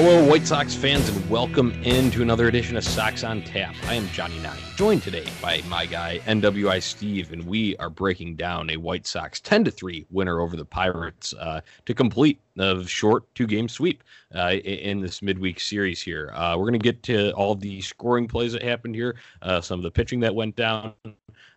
Hello, 0.00 0.24
White 0.24 0.46
Sox 0.46 0.76
fans, 0.76 1.08
and 1.08 1.28
welcome 1.28 1.72
into 1.82 2.22
another 2.22 2.46
edition 2.46 2.76
of 2.76 2.84
Sox 2.84 3.24
on 3.24 3.42
Tap. 3.42 3.74
I 3.88 3.94
am 3.94 4.06
Johnny 4.10 4.38
Nani, 4.38 4.60
joined 4.76 5.02
today 5.02 5.26
by 5.42 5.60
my 5.68 5.86
guy 5.86 6.20
NWI 6.24 6.80
Steve, 6.80 7.32
and 7.32 7.44
we 7.44 7.76
are 7.78 7.90
breaking 7.90 8.36
down 8.36 8.70
a 8.70 8.76
White 8.76 9.08
Sox 9.08 9.40
10 9.40 9.64
to 9.64 9.72
3 9.72 10.06
winner 10.08 10.40
over 10.40 10.56
the 10.56 10.64
Pirates 10.64 11.34
uh, 11.34 11.62
to 11.84 11.94
complete 11.94 12.38
a 12.58 12.84
short 12.86 13.24
two 13.34 13.48
game 13.48 13.68
sweep 13.68 14.04
uh, 14.36 14.52
in 14.52 15.00
this 15.00 15.20
midweek 15.20 15.58
series 15.58 16.00
here. 16.00 16.30
Uh, 16.32 16.56
we're 16.56 16.70
going 16.70 16.74
to 16.74 16.78
get 16.78 17.02
to 17.02 17.32
all 17.32 17.56
the 17.56 17.80
scoring 17.80 18.28
plays 18.28 18.52
that 18.52 18.62
happened 18.62 18.94
here, 18.94 19.16
uh, 19.42 19.60
some 19.60 19.80
of 19.80 19.82
the 19.82 19.90
pitching 19.90 20.20
that 20.20 20.32
went 20.32 20.54
down. 20.54 20.92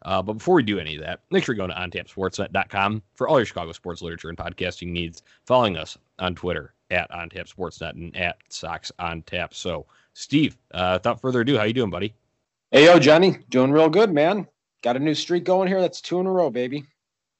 Uh, 0.01 0.19
but 0.19 0.33
before 0.33 0.55
we 0.55 0.63
do 0.63 0.79
any 0.79 0.95
of 0.95 1.03
that, 1.03 1.19
make 1.29 1.43
sure 1.43 1.53
you 1.53 1.61
go 1.61 1.67
to 1.67 1.73
ontapsportsnet.com 1.75 3.03
for 3.13 3.27
all 3.27 3.37
your 3.37 3.45
Chicago 3.45 3.71
sports 3.71 4.01
literature 4.01 4.29
and 4.29 4.37
podcasting 4.39 4.87
needs. 4.87 5.21
Following 5.45 5.77
us 5.77 5.95
on 6.17 6.33
Twitter 6.33 6.73
at 6.91 7.09
On 7.11 7.29
Tap 7.29 7.47
Sportsnet 7.47 7.93
and 7.93 8.15
at 8.15 8.37
Sox 8.49 8.91
on 8.99 9.21
Tap. 9.23 9.53
So, 9.53 9.85
Steve, 10.13 10.57
uh, 10.73 10.99
without 10.99 11.21
further 11.21 11.41
ado, 11.41 11.57
how 11.57 11.63
you 11.63 11.73
doing, 11.73 11.89
buddy? 11.89 12.13
Hey, 12.71 12.85
yo, 12.85 12.99
Johnny, 12.99 13.37
doing 13.49 13.71
real 13.71 13.89
good, 13.89 14.13
man. 14.13 14.47
Got 14.83 14.97
a 14.97 14.99
new 14.99 15.15
streak 15.15 15.43
going 15.43 15.67
here. 15.67 15.81
That's 15.81 16.01
two 16.01 16.19
in 16.19 16.25
a 16.25 16.31
row, 16.31 16.49
baby. 16.49 16.85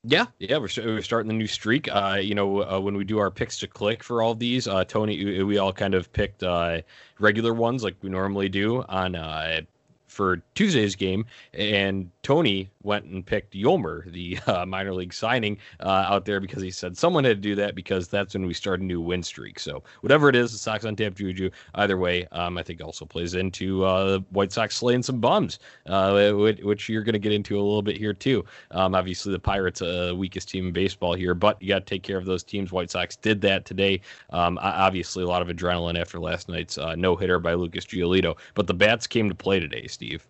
Yeah, 0.04 0.26
yeah, 0.40 0.58
we're, 0.58 0.70
we're 0.78 1.02
starting 1.04 1.28
the 1.28 1.36
new 1.36 1.48
streak. 1.48 1.88
Uh, 1.94 2.18
you 2.20 2.34
know, 2.34 2.64
uh, 2.64 2.80
when 2.80 2.98
we 2.98 3.04
do 3.04 3.20
our 3.20 3.30
picks 3.30 3.60
to 3.60 3.68
click 3.68 4.04
for 4.04 4.24
all 4.24 4.34
these, 4.34 4.68
uh, 4.68 4.84
Tony, 4.84 5.44
we 5.44 5.60
all 5.60 5.72
kind 5.72 5.94
of 5.94 6.12
picked 6.12 6.42
uh, 6.42 6.82
regular 7.20 7.54
ones 7.54 7.84
like 7.84 7.96
we 8.02 8.10
normally 8.10 8.50
do 8.50 8.84
on 8.90 9.16
uh, 9.16 9.62
for 10.08 10.42
Tuesday's 10.56 10.96
game, 10.96 11.26
and 11.54 12.10
Tony 12.24 12.70
went 12.84 13.06
and 13.06 13.26
picked 13.26 13.54
Yolmer, 13.54 14.12
the 14.12 14.40
uh, 14.48 14.66
minor 14.66 14.94
league 14.94 15.14
signing, 15.14 15.58
uh, 15.80 16.06
out 16.08 16.26
there 16.26 16.40
because 16.40 16.62
he 16.62 16.72
said 16.72 16.98
someone 16.98 17.24
had 17.24 17.38
to 17.38 17.50
do 17.50 17.56
that 17.56 17.76
because 17.76 18.08
that's 18.08 18.34
when 18.34 18.46
we 18.46 18.54
start 18.54 18.82
a 18.82 18.84
new 18.84 19.02
win 19.02 19.24
streak. 19.24 19.60
So 19.60 19.84
whatever 20.02 20.30
it 20.30 20.36
is, 20.36 20.52
the 20.52 20.58
Sox 20.58 20.86
on 20.86 20.96
tap 20.96 21.16
juju. 21.16 21.50
Either 21.76 21.98
way, 21.98 22.26
um, 22.32 22.58
I 22.58 22.64
think 22.64 22.82
also 22.82 23.06
plays 23.06 23.36
into 23.36 23.84
uh, 23.84 24.20
White 24.30 24.52
Sox 24.52 24.76
slaying 24.76 25.04
some 25.04 25.20
bums, 25.20 25.60
uh, 25.86 26.32
which 26.32 26.90
you're 26.90 27.04
going 27.04 27.14
to 27.14 27.20
get 27.20 27.34
into 27.34 27.56
a 27.56 27.62
little 27.62 27.82
bit 27.82 27.98
here 27.98 28.14
too. 28.14 28.46
Um, 28.72 28.96
obviously, 28.96 29.32
the 29.32 29.40
Pirates 29.40 29.82
uh, 29.82 30.14
weakest 30.16 30.50
team 30.50 30.68
in 30.68 30.74
baseball 30.74 31.14
here, 31.14 31.34
but 31.34 31.62
you 31.62 31.68
got 31.68 31.80
to 31.80 31.86
take 31.86 32.04
care 32.04 32.18
of 32.18 32.26
those 32.26 32.44
teams. 32.44 32.72
White 32.72 32.92
Sox 32.92 33.16
did 33.16 33.42
that 33.42 33.66
today. 33.66 34.02
Um, 34.32 34.60
obviously, 34.62 35.24
a 35.24 35.28
lot 35.28 35.42
of 35.42 35.48
adrenaline 35.48 36.00
after 36.00 36.20
last 36.20 36.50
night's 36.50 36.78
uh, 36.78 36.96
no 36.96 37.16
hitter 37.16 37.40
by 37.40 37.54
Lucas 37.54 37.86
Giolito, 37.86 38.38
but 38.54 38.68
the 38.68 38.74
bats 38.74 39.08
came 39.08 39.30
to 39.30 39.36
play 39.36 39.60
today. 39.60 39.88
Steve. 39.88 40.26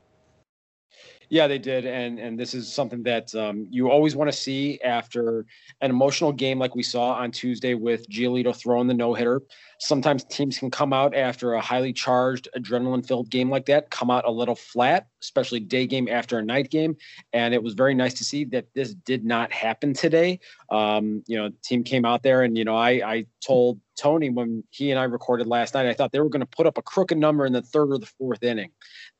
Yeah, 1.32 1.48
they 1.48 1.60
did, 1.60 1.86
and 1.86 2.20
and 2.20 2.38
this 2.38 2.54
is 2.54 2.70
something 2.72 3.04
that 3.04 3.34
um, 3.36 3.66
you 3.69 3.90
always 3.90 4.18
want 4.18 4.30
to 4.30 4.38
see 4.38 4.81
after 4.81 5.46
an 5.80 5.90
emotional 5.90 6.34
game 6.34 6.59
like 6.59 6.75
we 6.75 6.84
saw 6.84 7.14
on 7.14 7.31
Tuesday 7.31 7.74
with 7.74 8.06
Giolito 8.09 8.53
throwing 8.53 8.88
the 8.88 8.94
no 8.94 9.14
hitter. 9.14 9.42
Sometimes 9.80 10.25
teams 10.25 10.58
can 10.58 10.69
come 10.69 10.92
out 10.92 11.16
after 11.16 11.53
a 11.53 11.62
highly 11.62 11.94
charged, 11.94 12.50
adrenaline-filled 12.53 13.30
game 13.30 13.50
like 13.50 13.66
that, 13.68 13.90
come 13.90 14.12
out 14.12 14.28
a 14.28 14.30
little 14.30 14.56
flat, 14.56 15.08
especially 15.22 15.59
day 15.59 15.88
game 15.88 16.08
after 16.08 16.40
a 16.40 16.44
night 16.44 16.70
game. 16.70 16.98
And 17.34 17.54
it 17.54 17.62
was 17.62 17.74
very 17.74 17.94
nice 17.94 18.14
to 18.16 18.24
see 18.24 18.46
that 18.46 18.66
this 18.74 18.94
did 18.94 19.24
not 19.24 19.52
happen 19.52 19.94
today. 19.94 20.40
Um, 20.70 21.24
you 21.28 21.38
know, 21.38 21.52
team 21.64 21.84
came 21.84 22.06
out 22.06 22.24
there, 22.24 22.44
and 22.44 22.58
you 22.58 22.66
know, 22.66 22.76
I 22.76 22.90
I 23.06 23.26
told 23.46 23.80
Tony 23.96 24.30
when 24.30 24.64
he 24.70 24.92
and 24.92 25.00
I 25.00 25.04
recorded 25.04 25.48
last 25.48 25.74
night, 25.74 25.86
I 25.86 25.94
thought 25.94 26.12
they 26.12 26.20
were 26.20 26.30
going 26.30 26.42
to 26.42 26.46
put 26.46 26.66
up 26.66 26.78
a 26.78 26.81
crooked 26.81 27.18
number 27.18 27.46
in 27.46 27.54
the 27.54 27.62
third 27.62 27.92
or 27.92 27.98
the 27.98 28.06
fourth 28.06 28.44
inning 28.44 28.72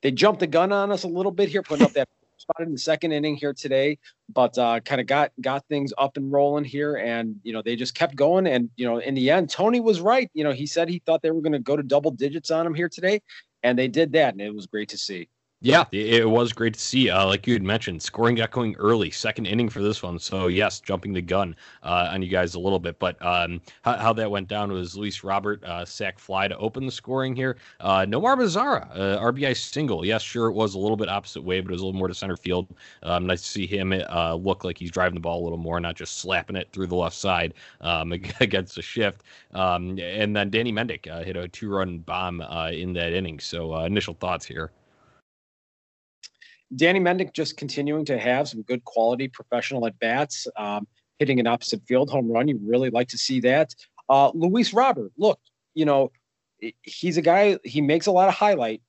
they 0.02 0.12
jumped 0.12 0.40
the 0.40 0.48
gun 0.48 0.72
on 0.72 0.92
us 0.92 1.04
a 1.04 1.08
little 1.08 1.32
bit 1.32 1.50
here, 1.50 1.62
putting 1.62 1.86
up 1.86 1.94
that 1.94 2.08
spot 2.38 2.62
in 2.62 2.72
the 2.72 2.80
second 2.80 3.12
inning 3.12 3.36
here 3.36 3.54
today, 3.54 4.00
but 4.34 4.58
uh, 4.58 4.80
kind 4.80 5.00
of 5.00 5.08
got 5.08 5.32
got 5.42 5.66
things 5.68 5.94
up 5.98 6.18
and 6.18 6.32
rolling 6.32 6.64
here, 6.64 6.96
and 6.96 7.36
you 7.44 7.54
know 7.54 7.62
they 7.62 7.76
just 7.76 7.94
kept 7.94 8.16
going, 8.16 8.48
and 8.48 8.70
you 8.76 8.86
know 8.86 8.98
in 8.98 9.14
the 9.14 9.30
end, 9.30 9.50
Tony 9.50 9.80
was 9.80 10.02
right. 10.02 10.30
You 10.34 10.44
know 10.44 10.52
he 10.52 10.66
said 10.66 10.90
he 10.90 11.02
thought 11.06 11.22
they 11.22 11.32
were 11.32 11.42
going 11.42 11.54
to 11.54 11.60
go 11.60 11.76
to 11.76 11.84
double 11.84 12.12
digits 12.12 12.52
on 12.52 12.66
him 12.66 12.74
here 12.74 12.90
today, 12.90 13.22
and 13.64 13.78
they 13.78 13.88
did 13.88 14.14
that, 14.14 14.34
and 14.34 14.42
it 14.42 14.54
was 14.54 14.66
great 14.66 14.90
to 14.90 14.98
see. 14.98 15.30
Yeah, 15.64 15.84
it 15.92 16.28
was 16.28 16.54
great 16.54 16.74
to 16.74 16.80
see. 16.80 17.12
Uh, 17.12 17.24
like 17.28 17.46
you 17.46 17.54
had 17.54 17.62
mentioned, 17.62 18.02
scoring 18.02 18.34
got 18.34 18.50
going 18.50 18.76
early, 18.78 19.12
second 19.12 19.46
inning 19.46 19.70
for 19.70 19.84
this 19.84 20.02
one. 20.02 20.18
So 20.18 20.48
yes, 20.48 20.80
jumping 20.80 21.14
the 21.14 21.22
gun 21.22 21.56
uh, 21.84 22.10
on 22.12 22.24
you 22.24 22.30
guys 22.30 22.56
a 22.56 22.60
little 22.60 22.80
bit. 22.80 22.98
But 22.98 23.24
um, 23.24 23.62
how, 23.84 23.96
how, 23.98 24.14
that 24.14 24.32
went 24.32 24.48
down 24.48 24.72
was 24.72 24.98
Luis 24.98 25.24
Robert 25.24 25.64
uh, 25.64 25.86
sac 25.86 26.18
fly 26.18 26.48
to 26.48 26.58
open 26.58 26.88
the 26.88 26.92
scoring 26.92 27.36
here. 27.36 27.58
Uh, 27.80 28.08
Nomar 28.08 28.36
Mazara, 28.36 28.90
uh, 28.90 29.20
RBI 29.22 29.56
single. 29.56 30.04
Yes, 30.04 30.24
sure, 30.24 30.48
it 30.48 30.54
was 30.54 30.74
a 30.74 30.80
little 30.80 30.98
bit 30.98 31.10
opposite 31.10 31.44
way, 31.44 31.62
but 31.62 31.70
it 31.70 31.74
was 31.74 31.82
a 31.82 31.86
little 31.86 32.00
more 32.00 32.08
to 32.08 32.16
center 32.16 32.38
field. 32.38 32.68
Um, 33.04 33.28
nice 33.28 33.44
to 33.44 33.48
see 33.48 33.68
him 33.68 33.94
uh, 33.94 34.34
look 34.34 34.64
like 34.64 34.80
he's 34.80 34.90
driving 34.90 35.14
the 35.14 35.22
ball 35.22 35.44
a 35.44 35.44
little 35.44 35.60
more, 35.60 35.80
not 35.80 35.96
just 35.96 36.18
slapping 36.18 36.56
it 36.56 36.70
through 36.72 36.88
the 36.88 36.96
left 36.96 37.16
side 37.16 37.54
um, 37.82 38.12
against 38.40 38.74
the 38.74 38.82
shift. 38.82 39.22
Um, 39.54 40.00
and 40.00 40.36
then 40.36 40.50
Danny 40.50 40.74
Mendick 40.74 41.06
hit 41.24 41.38
a 41.38 41.48
two-run 41.48 42.00
bomb 42.00 42.42
in 42.72 42.94
that 42.94 43.14
inning. 43.14 43.40
So 43.40 43.78
initial 43.82 44.16
thoughts 44.16 44.44
here. 44.44 44.72
Danny 46.76 47.00
Mendick 47.00 47.34
just 47.34 47.58
continuing 47.58 48.06
to 48.06 48.18
have 48.18 48.48
some 48.48 48.62
good 48.62 48.84
quality 48.86 49.28
professional 49.28 49.86
at 49.88 49.98
bats, 50.00 50.48
um, 50.58 50.88
hitting 51.20 51.40
an 51.40 51.48
opposite 51.48 51.82
field 51.88 52.10
home 52.10 52.32
run. 52.32 52.48
You 52.48 52.60
really 52.64 52.90
like 52.90 53.10
to 53.10 53.18
see 53.18 53.40
that. 53.42 53.76
Uh, 54.10 54.32
Luis 54.34 54.74
Robert, 54.74 55.12
look, 55.18 55.40
you 55.74 55.86
know, 55.86 56.12
he's 56.84 57.18
a 57.18 57.22
guy, 57.22 57.58
he 57.64 57.82
makes 57.82 58.08
a 58.08 58.12
lot 58.12 58.28
of 58.28 58.36
highlight, 58.36 58.82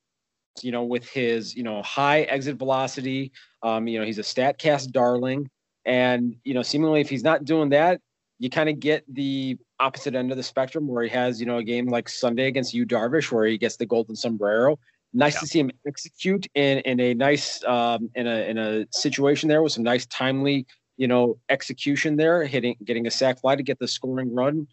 you 0.63 0.73
know, 0.73 0.85
with 0.85 1.09
his, 1.09 1.55
you 1.55 1.63
know, 1.63 1.83
high 1.83 2.23
exit 2.23 2.57
velocity. 2.57 3.33
Um, 3.63 3.87
you 3.89 3.99
know, 3.99 4.05
he's 4.05 4.19
a 4.19 4.23
StatCast 4.23 4.93
darling. 4.93 5.51
And, 5.85 6.37
you 6.45 6.55
know, 6.55 6.63
seemingly 6.63 7.01
if 7.01 7.09
he's 7.09 7.25
not 7.25 7.45
doing 7.45 7.71
that, 7.71 8.01
you 8.39 8.51
kind 8.51 8.69
of 8.69 8.81
get 8.81 9.05
the 9.13 9.57
opposite 9.79 10.15
end 10.15 10.31
of 10.31 10.37
the 10.37 10.43
spectrum 10.43 10.89
where 10.89 11.05
he 11.05 11.11
has, 11.11 11.41
you 11.41 11.47
know, 11.47 11.59
a 11.59 11.65
game 11.65 11.87
like 11.87 12.09
Sunday 12.09 12.47
against 12.47 12.75
Yu 12.75 12.85
Darvish 12.87 13.31
where 13.31 13.47
he 13.47 13.59
gets 13.59 13.77
the 13.77 13.87
golden 13.87 14.17
sombrero 14.17 14.79
nice 15.13 15.35
yeah. 15.35 15.41
to 15.41 15.47
see 15.47 15.61
him 15.61 15.71
execute 15.87 16.47
in 16.55 16.79
in 16.79 17.01
a 17.01 17.15
nice 17.15 17.63
um, 17.65 18.11
in 18.15 18.27
a 18.27 18.49
in 18.49 18.59
a 18.59 18.87
situation 18.91 19.49
there 19.49 19.63
with 19.63 19.73
some 19.73 19.85
nice 19.85 20.07
timely 20.07 20.67
you 20.97 21.09
know 21.09 21.39
execution 21.49 22.17
there, 22.17 22.45
hitting 22.45 22.77
getting 22.85 23.07
a 23.07 23.11
sac 23.11 23.41
fly 23.41 23.57
to 23.57 23.63
get 23.63 23.79
the 23.79 23.89
scoring 23.89 24.35
run 24.35 24.67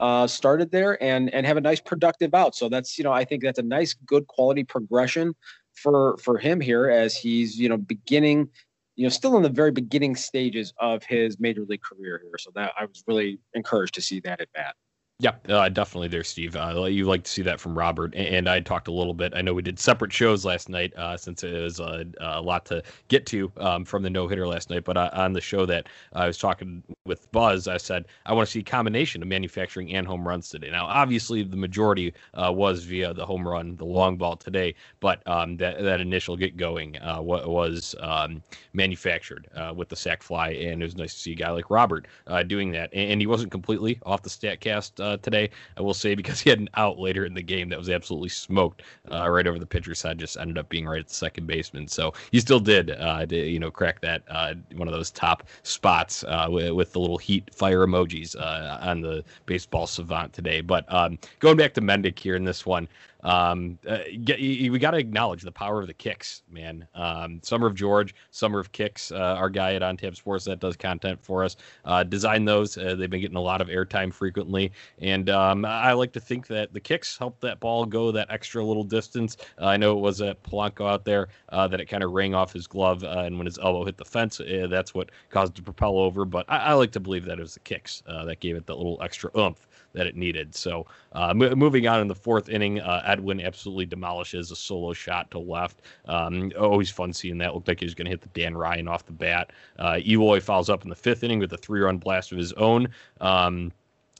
uh, 0.00 0.26
started 0.26 0.70
there 0.70 1.02
and 1.02 1.32
and 1.32 1.46
have 1.46 1.56
a 1.56 1.60
nice 1.60 1.80
productive 1.80 2.34
out. 2.34 2.54
So 2.54 2.68
that's 2.68 2.98
you 2.98 3.04
know 3.04 3.12
I 3.12 3.24
think 3.24 3.42
that's 3.42 3.58
a 3.58 3.62
nice 3.62 3.94
good 3.94 4.26
quality 4.26 4.64
progression 4.64 5.34
for 5.74 6.16
for 6.18 6.38
him 6.38 6.60
here 6.60 6.90
as 6.90 7.16
he's 7.16 7.58
you 7.58 7.68
know 7.68 7.76
beginning 7.76 8.48
you 8.96 9.04
know 9.04 9.10
still 9.10 9.36
in 9.36 9.42
the 9.42 9.48
very 9.48 9.70
beginning 9.70 10.16
stages 10.16 10.72
of 10.78 11.02
his 11.04 11.38
major 11.38 11.64
league 11.68 11.82
career 11.82 12.20
here. 12.22 12.38
So 12.38 12.50
that 12.54 12.72
I 12.78 12.84
was 12.84 13.02
really 13.06 13.38
encouraged 13.54 13.94
to 13.94 14.02
see 14.02 14.20
that 14.20 14.40
at 14.40 14.52
bat. 14.52 14.74
Yeah, 15.18 15.32
uh, 15.48 15.70
definitely 15.70 16.08
there, 16.08 16.22
Steve. 16.22 16.56
Uh, 16.56 16.84
you 16.84 17.06
like 17.06 17.22
to 17.24 17.30
see 17.30 17.40
that 17.40 17.58
from 17.58 17.76
Robert. 17.76 18.14
And 18.14 18.46
I 18.50 18.60
talked 18.60 18.86
a 18.86 18.92
little 18.92 19.14
bit. 19.14 19.32
I 19.34 19.40
know 19.40 19.54
we 19.54 19.62
did 19.62 19.78
separate 19.78 20.12
shows 20.12 20.44
last 20.44 20.68
night 20.68 20.92
uh, 20.94 21.16
since 21.16 21.42
it 21.42 21.58
was 21.58 21.80
a, 21.80 22.04
a, 22.20 22.42
lot 22.42 22.66
to 22.66 22.82
get 23.08 23.24
to 23.28 23.50
um, 23.56 23.86
from 23.86 24.02
the 24.02 24.10
no 24.10 24.28
hitter 24.28 24.46
last 24.46 24.68
night. 24.68 24.84
But 24.84 24.98
uh, 24.98 25.08
on 25.14 25.32
the 25.32 25.40
show 25.40 25.64
that 25.64 25.88
I 26.12 26.26
was 26.26 26.36
talking 26.36 26.82
with 27.06 27.32
Buzz, 27.32 27.66
I 27.66 27.78
said 27.78 28.04
I 28.26 28.34
want 28.34 28.46
to 28.46 28.52
see 28.52 28.58
a 28.58 28.62
combination 28.62 29.22
of 29.22 29.28
manufacturing 29.28 29.94
and 29.94 30.06
home 30.06 30.28
runs 30.28 30.50
today. 30.50 30.70
Now, 30.70 30.84
obviously, 30.84 31.42
the 31.42 31.56
majority 31.56 32.12
uh, 32.34 32.52
was 32.54 32.84
via 32.84 33.14
the 33.14 33.24
home 33.24 33.48
run, 33.48 33.76
the 33.76 33.86
long 33.86 34.18
ball 34.18 34.36
today. 34.36 34.74
But 35.00 35.26
um, 35.26 35.56
that 35.56 35.80
that 35.80 36.02
initial 36.02 36.36
get 36.36 36.58
going 36.58 37.00
uh, 37.00 37.22
was 37.22 37.94
um, 38.00 38.42
manufactured 38.74 39.48
with 39.74 39.88
the 39.88 39.96
sac 39.96 40.22
fly, 40.22 40.50
and 40.50 40.82
it 40.82 40.84
was 40.84 40.94
nice 40.94 41.14
to 41.14 41.20
see 41.20 41.32
a 41.32 41.36
guy 41.36 41.52
like 41.52 41.70
Robert 41.70 42.06
doing 42.48 42.72
that. 42.72 42.92
And, 42.92 43.12
and 43.12 43.20
he 43.22 43.26
wasn't 43.26 43.50
completely 43.50 43.98
off 44.04 44.20
the 44.20 44.28
Statcast 44.28 45.05
uh, 45.06 45.16
today. 45.18 45.50
I 45.76 45.82
will 45.82 45.94
say 45.94 46.14
because 46.14 46.40
he 46.40 46.50
had 46.50 46.58
an 46.58 46.68
out 46.74 46.98
later 46.98 47.24
in 47.24 47.34
the 47.34 47.42
game 47.42 47.68
that 47.68 47.78
was 47.78 47.88
absolutely 47.88 48.28
smoked 48.28 48.82
uh, 49.10 49.28
right 49.30 49.46
over 49.46 49.58
the 49.58 49.66
pitcher's 49.66 49.98
side. 49.98 50.18
Just 50.18 50.36
ended 50.36 50.58
up 50.58 50.68
being 50.68 50.86
right 50.86 51.00
at 51.00 51.08
the 51.08 51.14
second 51.14 51.46
baseman. 51.46 51.88
So 51.88 52.12
he 52.30 52.40
still 52.40 52.60
did, 52.60 52.90
uh, 52.90 53.26
to, 53.26 53.36
you 53.36 53.58
know, 53.58 53.70
crack 53.70 54.00
that 54.00 54.22
uh, 54.28 54.54
one 54.74 54.88
of 54.88 54.94
those 54.94 55.10
top 55.10 55.44
spots 55.62 56.24
uh, 56.24 56.48
with, 56.50 56.72
with, 56.72 56.92
the 56.92 57.00
little 57.00 57.18
heat 57.18 57.52
fire 57.54 57.86
emojis 57.86 58.36
uh, 58.36 58.78
on 58.80 59.00
the 59.00 59.22
baseball 59.44 59.86
savant 59.86 60.32
today. 60.32 60.60
But 60.60 60.90
um, 60.92 61.18
going 61.40 61.56
back 61.56 61.74
to 61.74 61.80
Mendick 61.80 62.18
here 62.18 62.36
in 62.36 62.44
this 62.44 62.64
one. 62.64 62.88
Um, 63.26 63.76
uh, 63.88 63.98
get, 64.22 64.38
we 64.38 64.78
got 64.78 64.92
to 64.92 64.98
acknowledge 64.98 65.42
the 65.42 65.50
power 65.50 65.80
of 65.80 65.88
the 65.88 65.94
kicks, 65.94 66.44
man. 66.48 66.86
Um, 66.94 67.40
Summer 67.42 67.66
of 67.66 67.74
George, 67.74 68.14
Summer 68.30 68.60
of 68.60 68.70
Kicks, 68.70 69.10
uh, 69.10 69.16
our 69.16 69.50
guy 69.50 69.74
at 69.74 69.82
On 69.82 69.96
Tap 69.96 70.14
Sports 70.14 70.44
that 70.44 70.60
does 70.60 70.76
content 70.76 71.20
for 71.20 71.42
us, 71.42 71.56
uh, 71.84 72.04
designed 72.04 72.46
those. 72.46 72.78
Uh, 72.78 72.94
they've 72.94 73.10
been 73.10 73.20
getting 73.20 73.36
a 73.36 73.40
lot 73.40 73.60
of 73.60 73.66
airtime 73.66 74.14
frequently, 74.14 74.70
and 75.00 75.28
um, 75.28 75.64
I 75.64 75.92
like 75.92 76.12
to 76.12 76.20
think 76.20 76.46
that 76.46 76.72
the 76.72 76.78
kicks 76.78 77.18
helped 77.18 77.40
that 77.40 77.58
ball 77.58 77.84
go 77.84 78.12
that 78.12 78.30
extra 78.30 78.64
little 78.64 78.84
distance. 78.84 79.36
I 79.58 79.76
know 79.76 79.98
it 79.98 80.00
was 80.00 80.20
at 80.20 80.40
Polanco 80.44 80.88
out 80.88 81.04
there 81.04 81.26
uh, 81.48 81.66
that 81.66 81.80
it 81.80 81.86
kind 81.86 82.04
of 82.04 82.12
rang 82.12 82.32
off 82.32 82.52
his 82.52 82.68
glove, 82.68 83.02
uh, 83.02 83.24
and 83.24 83.38
when 83.38 83.46
his 83.46 83.58
elbow 83.58 83.84
hit 83.84 83.96
the 83.96 84.04
fence, 84.04 84.40
that's 84.70 84.94
what 84.94 85.10
caused 85.30 85.54
it 85.54 85.56
to 85.56 85.62
propel 85.62 85.98
over. 85.98 86.24
But 86.24 86.46
I, 86.48 86.58
I 86.58 86.72
like 86.74 86.92
to 86.92 87.00
believe 87.00 87.24
that 87.24 87.38
it 87.38 87.42
was 87.42 87.54
the 87.54 87.60
kicks 87.60 88.04
that 88.06 88.38
gave 88.38 88.54
it 88.54 88.66
that 88.66 88.76
little 88.76 89.02
extra 89.02 89.36
oomph 89.36 89.66
that 89.96 90.06
it 90.06 90.14
needed. 90.14 90.54
So 90.54 90.86
uh, 91.12 91.30
m- 91.30 91.58
moving 91.58 91.88
on 91.88 92.00
in 92.00 92.06
the 92.06 92.14
fourth 92.14 92.48
inning, 92.48 92.80
uh, 92.80 93.02
Edwin 93.04 93.40
absolutely 93.40 93.86
demolishes 93.86 94.50
a 94.50 94.56
solo 94.56 94.92
shot 94.92 95.30
to 95.32 95.38
left. 95.38 95.82
Um, 96.04 96.52
always 96.58 96.90
fun 96.90 97.12
seeing 97.12 97.38
that. 97.38 97.54
Looked 97.54 97.66
like 97.66 97.80
he 97.80 97.86
was 97.86 97.94
going 97.94 98.04
to 98.04 98.10
hit 98.10 98.20
the 98.20 98.28
Dan 98.28 98.56
Ryan 98.56 98.86
off 98.86 99.06
the 99.06 99.12
bat. 99.12 99.50
Uh, 99.78 99.98
Eloy 100.06 100.40
fouls 100.40 100.70
up 100.70 100.84
in 100.84 100.90
the 100.90 100.94
fifth 100.94 101.24
inning 101.24 101.40
with 101.40 101.52
a 101.52 101.58
three-run 101.58 101.98
blast 101.98 102.30
of 102.30 102.38
his 102.38 102.52
own. 102.52 102.88
Um, 103.20 103.72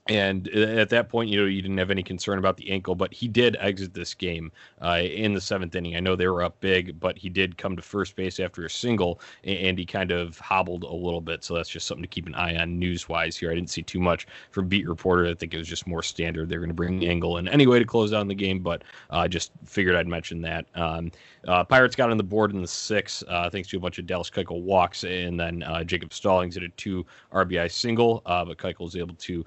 and 0.09 0.49
at 0.49 0.89
that 0.91 1.09
point, 1.09 1.31
you 1.31 1.41
know, 1.41 1.47
you 1.47 1.61
didn't 1.61 1.79
have 1.79 1.91
any 1.91 2.03
concern 2.03 2.39
about 2.39 2.57
the 2.57 2.71
ankle, 2.71 2.95
but 2.95 3.13
he 3.13 3.27
did 3.27 3.57
exit 3.59 3.93
this 3.93 4.15
game 4.15 4.53
uh, 4.81 5.01
in 5.03 5.35
the 5.35 5.41
seventh 5.41 5.75
inning. 5.75 5.97
I 5.97 6.01
know 6.01 6.15
they 6.15 6.29
were 6.29 6.43
up 6.43 6.59
big, 6.61 7.01
but 7.01 7.19
he 7.19 7.29
did 7.29 7.59
come 7.59 7.75
to 7.77 7.83
first 7.83 8.15
base 8.15 8.39
after 8.39 8.65
a 8.65 8.71
single, 8.71 9.21
and 9.45 9.79
he 9.79 9.85
kind 9.85 10.13
of 10.13 10.39
hobbled 10.39 10.85
a 10.85 10.93
little 10.93 11.21
bit. 11.21 11.43
So 11.43 11.55
that's 11.55 11.69
just 11.69 11.87
something 11.87 12.03
to 12.03 12.09
keep 12.09 12.27
an 12.27 12.35
eye 12.35 12.57
on 12.57 12.79
news 12.79 13.09
wise 13.09 13.37
here. 13.37 13.51
I 13.51 13.55
didn't 13.55 13.71
see 13.71 13.83
too 13.83 14.01
much 14.01 14.27
from 14.51 14.69
beat 14.69 14.89
reporter. 14.89 15.27
I 15.27 15.35
think 15.35 15.55
it 15.55 15.59
was 15.59 15.69
just 15.69 15.87
more 15.87 16.03
standard. 16.03 16.49
They're 16.49 16.61
going 16.61 16.69
to 16.69 16.75
bring 16.75 17.05
Engel 17.05 17.39
in 17.39 17.49
anyway 17.49 17.79
to 17.81 17.85
close 17.85 18.13
down 18.13 18.29
the 18.29 18.35
game, 18.35 18.61
but 18.61 18.85
I 19.11 19.25
uh, 19.25 19.29
just 19.29 19.51
figured 19.65 19.97
I'd 19.97 20.09
mention 20.09 20.41
that. 20.43 20.67
Um, 20.75 21.11
uh, 21.49 21.65
Pirates 21.65 21.95
got 21.95 22.11
on 22.11 22.17
the 22.17 22.25
board 22.25 22.53
in 22.53 22.61
the 22.61 22.69
six, 22.69 23.23
uh, 23.29 23.49
thanks 23.49 23.69
to 23.69 23.77
a 23.77 23.81
bunch 23.81 23.99
of 23.99 24.07
Dallas 24.07 24.31
Keuchel 24.31 24.63
walks, 24.63 25.05
and 25.05 25.39
then 25.39 25.63
uh, 25.63 25.85
Jacob 25.85 26.13
Stallings 26.13 26.55
did 26.55 26.65
a 26.65 26.69
two 26.71 27.07
RBI 27.33 27.71
single, 27.71 28.23
uh, 28.27 28.45
but 28.45 28.59
Keuchel 28.59 28.81
was 28.81 28.97
able 28.97 29.15
to 29.15 29.45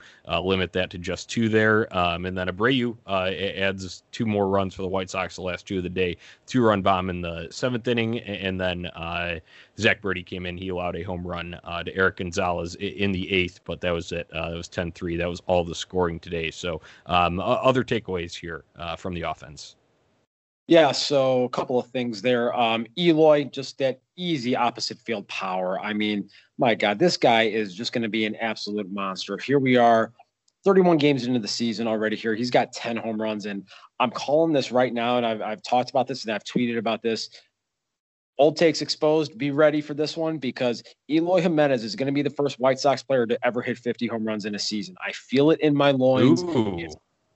limit 0.49 0.73
that 0.73 0.89
to 0.89 0.97
just 0.97 1.29
two 1.29 1.47
there. 1.47 1.95
Um, 1.95 2.25
and 2.25 2.37
then 2.37 2.47
Abreu 2.47 2.97
uh, 3.07 3.29
adds 3.29 4.03
two 4.11 4.25
more 4.25 4.49
runs 4.49 4.73
for 4.73 4.81
the 4.81 4.87
White 4.87 5.09
Sox 5.09 5.35
the 5.35 5.41
last 5.41 5.65
two 5.65 5.77
of 5.77 5.83
the 5.83 5.89
day. 5.89 6.17
Two 6.45 6.61
run 6.63 6.81
bomb 6.81 7.09
in 7.09 7.21
the 7.21 7.47
seventh 7.51 7.87
inning. 7.87 8.19
And 8.19 8.59
then 8.59 8.87
uh, 8.87 9.39
Zack 9.79 10.01
Burdi 10.01 10.25
came 10.25 10.45
in. 10.45 10.57
He 10.57 10.69
allowed 10.69 10.95
a 10.95 11.03
home 11.03 11.25
run 11.25 11.59
uh, 11.63 11.83
to 11.83 11.95
Erik 11.95 12.17
Gonzalez 12.17 12.75
in 12.75 13.11
the 13.11 13.31
eighth, 13.31 13.61
but 13.63 13.79
that 13.81 13.91
was 13.91 14.11
it. 14.11 14.29
Uh, 14.35 14.51
it 14.53 14.57
was 14.57 14.67
10 14.67 14.91
3. 14.91 15.15
That 15.15 15.29
was 15.29 15.41
all 15.47 15.63
the 15.63 15.75
scoring 15.75 16.19
today. 16.19 16.51
So 16.51 16.81
um, 17.05 17.39
other 17.39 17.83
takeaways 17.83 18.33
here 18.35 18.65
uh, 18.77 18.95
from 18.95 19.13
the 19.13 19.21
offense. 19.21 19.75
Yeah, 20.69 20.91
so 20.91 21.45
a 21.45 21.49
couple 21.49 21.79
of 21.79 21.87
things 21.87 22.21
there. 22.21 22.55
Um, 22.55 22.85
Eloy, 22.95 23.45
just 23.45 23.79
that 23.79 24.01
easy 24.17 24.55
opposite 24.55 24.99
field 24.99 25.27
power. 25.27 25.79
I 25.79 25.93
mean, 25.93 26.29
my 26.59 26.75
God, 26.75 26.99
this 26.99 27.17
guy 27.17 27.43
is 27.47 27.73
just 27.73 27.91
going 27.91 28.03
to 28.03 28.09
be 28.09 28.25
an 28.25 28.35
absolute 28.35 28.91
monster. 28.91 29.35
Here 29.35 29.57
we 29.57 29.77
are, 29.77 30.13
31 30.65 30.97
games 30.97 31.25
into 31.25 31.39
the 31.39 31.47
season 31.47 31.87
already 31.87 32.15
here. 32.15 32.35
He's 32.35 32.51
got 32.51 32.73
10 32.73 32.97
home 32.97 33.21
runs. 33.21 33.45
And 33.45 33.67
I'm 33.99 34.11
calling 34.11 34.53
this 34.53 34.71
right 34.71 34.93
now. 34.93 35.17
And 35.17 35.25
I've, 35.25 35.41
I've 35.41 35.63
talked 35.63 35.89
about 35.89 36.07
this 36.07 36.25
and 36.25 36.33
I've 36.33 36.43
tweeted 36.43 36.77
about 36.77 37.01
this. 37.01 37.29
Old 38.37 38.55
takes 38.55 38.81
exposed. 38.81 39.37
Be 39.37 39.51
ready 39.51 39.81
for 39.81 39.93
this 39.93 40.15
one 40.15 40.37
because 40.37 40.81
Eloy 41.09 41.41
Jimenez 41.41 41.83
is 41.83 41.95
going 41.95 42.07
to 42.07 42.13
be 42.13 42.21
the 42.21 42.29
first 42.29 42.59
White 42.59 42.79
Sox 42.79 43.03
player 43.03 43.25
to 43.25 43.37
ever 43.45 43.61
hit 43.61 43.77
50 43.77 44.07
home 44.07 44.25
runs 44.25 44.45
in 44.45 44.55
a 44.55 44.59
season. 44.59 44.95
I 45.05 45.11
feel 45.11 45.51
it 45.51 45.59
in 45.59 45.75
my 45.75 45.91
loins. 45.91 46.41
Ooh. 46.43 46.77
It's 46.79 46.95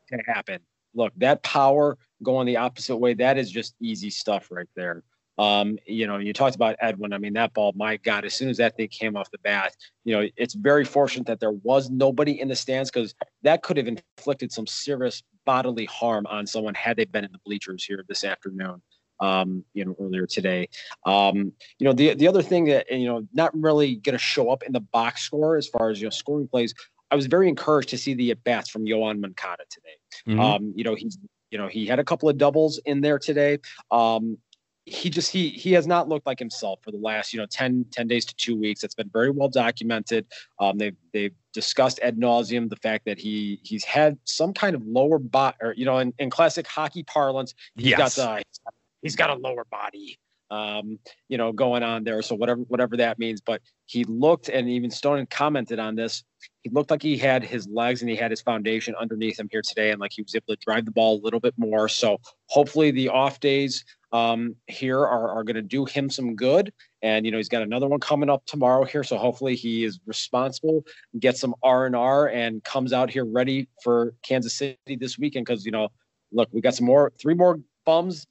going 0.09 0.23
to 0.23 0.31
happen. 0.31 0.59
Look, 0.95 1.11
that 1.17 1.43
power 1.43 1.97
going 2.21 2.45
the 2.47 2.57
opposite 2.57 2.95
way, 2.95 3.13
that 3.15 3.37
is 3.37 3.51
just 3.51 3.75
easy 3.81 4.09
stuff 4.09 4.47
right 4.49 4.67
there. 4.75 5.03
Um, 5.37 5.77
you 5.85 6.05
know, 6.05 6.17
you 6.17 6.33
talked 6.33 6.55
about 6.55 6.75
Edwin. 6.79 7.13
I 7.13 7.17
mean, 7.17 7.33
that 7.33 7.53
ball, 7.53 7.73
my 7.75 7.97
God, 7.97 8.25
as 8.25 8.33
soon 8.33 8.49
as 8.49 8.57
that 8.57 8.77
thing 8.77 8.87
came 8.87 9.15
off 9.15 9.31
the 9.31 9.39
bat, 9.39 9.75
you 10.03 10.15
know, 10.15 10.27
it's 10.37 10.53
very 10.53 10.85
fortunate 10.85 11.27
that 11.27 11.39
there 11.39 11.51
was 11.51 11.89
nobody 11.89 12.39
in 12.39 12.47
the 12.47 12.55
stands 12.55 12.91
because 12.91 13.15
that 13.41 13.63
could 13.63 13.77
have 13.77 13.87
inflicted 13.87 14.51
some 14.51 14.67
serious 14.67 15.23
bodily 15.45 15.85
harm 15.85 16.25
on 16.27 16.45
someone 16.45 16.73
had 16.73 16.97
they 16.97 17.05
been 17.05 17.25
in 17.25 17.31
the 17.31 17.39
bleachers 17.45 17.83
here 17.83 18.03
this 18.07 18.23
afternoon. 18.23 18.81
Um, 19.19 19.63
you 19.73 19.85
know, 19.85 19.95
earlier 20.01 20.25
today. 20.25 20.67
Um, 21.05 21.53
you 21.79 21.85
know, 21.85 21.93
the 21.93 22.13
the 22.15 22.27
other 22.27 22.41
thing 22.41 22.65
that 22.65 22.91
you 22.91 23.05
know, 23.05 23.25
not 23.31 23.51
really 23.53 23.95
going 23.95 24.13
to 24.13 24.19
show 24.19 24.49
up 24.49 24.63
in 24.63 24.73
the 24.73 24.81
box 24.81 25.21
score 25.21 25.55
as 25.55 25.67
far 25.67 25.89
as 25.89 26.01
you 26.01 26.07
know 26.07 26.09
scoring 26.09 26.47
plays. 26.47 26.73
I 27.09 27.15
was 27.15 27.27
very 27.27 27.47
encouraged 27.47 27.89
to 27.89 27.97
see 27.97 28.15
the 28.15 28.31
at 28.31 28.43
bats 28.43 28.69
from 28.69 28.85
Yoan 28.85 29.21
Moncada 29.21 29.63
today. 29.69 29.95
Mm-hmm. 30.27 30.39
Um, 30.39 30.73
you 30.75 30.83
know, 30.83 30.95
he's 30.95 31.17
you 31.51 31.57
know 31.57 31.67
he 31.67 31.85
had 31.85 31.99
a 31.99 32.03
couple 32.03 32.27
of 32.27 32.37
doubles 32.37 32.79
in 32.85 32.99
there 32.99 33.19
today. 33.19 33.59
Um, 33.91 34.39
he 34.85 35.09
just 35.09 35.31
he 35.31 35.49
he 35.49 35.71
has 35.73 35.87
not 35.87 36.09
looked 36.09 36.25
like 36.25 36.39
himself 36.39 36.79
for 36.83 36.91
the 36.91 36.97
last 36.97 37.33
you 37.33 37.39
know 37.39 37.45
10, 37.45 37.85
10 37.91 38.07
days 38.07 38.25
to 38.25 38.35
two 38.35 38.59
weeks. 38.59 38.83
It's 38.83 38.95
been 38.95 39.09
very 39.09 39.29
well 39.29 39.49
documented. 39.49 40.25
Um, 40.59 40.77
they've 40.77 40.95
they've 41.13 41.33
discussed 41.53 41.99
ad 42.01 42.17
nauseum 42.17 42.69
the 42.69 42.75
fact 42.77 43.05
that 43.05 43.17
he 43.17 43.59
he's 43.63 43.83
had 43.83 44.17
some 44.25 44.53
kind 44.53 44.75
of 44.75 44.85
lower 44.85 45.19
body 45.19 45.57
or 45.61 45.73
you 45.77 45.85
know 45.85 45.99
in, 45.99 46.13
in 46.19 46.29
classic 46.29 46.67
hockey 46.67 47.03
parlance 47.03 47.53
he's 47.75 47.87
yes. 47.87 48.17
got 48.17 48.43
the 48.45 48.67
he's 49.01 49.15
got 49.15 49.29
a 49.29 49.35
lower 49.35 49.65
body 49.71 50.17
um, 50.51 50.99
you 51.29 51.37
know 51.37 51.53
going 51.53 51.83
on 51.83 52.03
there. 52.03 52.21
So 52.21 52.35
whatever 52.35 52.61
whatever 52.63 52.97
that 52.97 53.19
means. 53.19 53.39
But 53.39 53.61
he 53.85 54.03
looked 54.03 54.49
and 54.49 54.69
even 54.69 54.91
stone 54.91 55.25
commented 55.27 55.79
on 55.79 55.95
this 55.95 56.23
he 56.61 56.69
looked 56.69 56.91
like 56.91 57.01
he 57.01 57.17
had 57.17 57.43
his 57.43 57.67
legs 57.67 58.01
and 58.01 58.09
he 58.09 58.15
had 58.15 58.31
his 58.31 58.41
foundation 58.41 58.95
underneath 58.95 59.39
him 59.39 59.47
here 59.51 59.61
today 59.61 59.91
and 59.91 59.99
like 59.99 60.11
he 60.13 60.21
was 60.21 60.35
able 60.35 60.47
to 60.47 60.55
drive 60.55 60.85
the 60.85 60.91
ball 60.91 61.19
a 61.19 61.21
little 61.21 61.39
bit 61.39 61.53
more. 61.57 61.89
So 61.89 62.19
hopefully 62.47 62.91
the 62.91 63.09
off 63.09 63.39
days 63.39 63.83
um, 64.13 64.55
here 64.67 64.99
are, 64.99 65.29
are 65.29 65.43
going 65.43 65.55
to 65.55 65.61
do 65.61 65.85
him 65.85 66.09
some 66.09 66.35
good. 66.35 66.71
And 67.01 67.25
you 67.25 67.31
know 67.31 67.37
he's 67.37 67.49
got 67.49 67.63
another 67.63 67.87
one 67.87 67.99
coming 67.99 68.29
up 68.29 68.45
tomorrow 68.45 68.85
here, 68.85 69.03
so 69.03 69.17
hopefully 69.17 69.55
he 69.55 69.83
is 69.83 69.99
responsible, 70.05 70.85
gets 71.19 71.41
some 71.41 71.53
R 71.63 71.85
and 71.85 71.95
R, 71.95 72.29
and 72.29 72.63
comes 72.63 72.93
out 72.93 73.09
here 73.09 73.25
ready 73.25 73.67
for 73.83 74.13
Kansas 74.23 74.53
City 74.53 74.77
this 74.97 75.17
weekend. 75.19 75.45
Because 75.45 75.65
you 75.65 75.71
know, 75.71 75.89
look, 76.31 76.47
we 76.53 76.61
got 76.61 76.75
some 76.75 76.85
more, 76.85 77.11
three 77.19 77.33
more 77.33 77.59
bums 77.85 78.25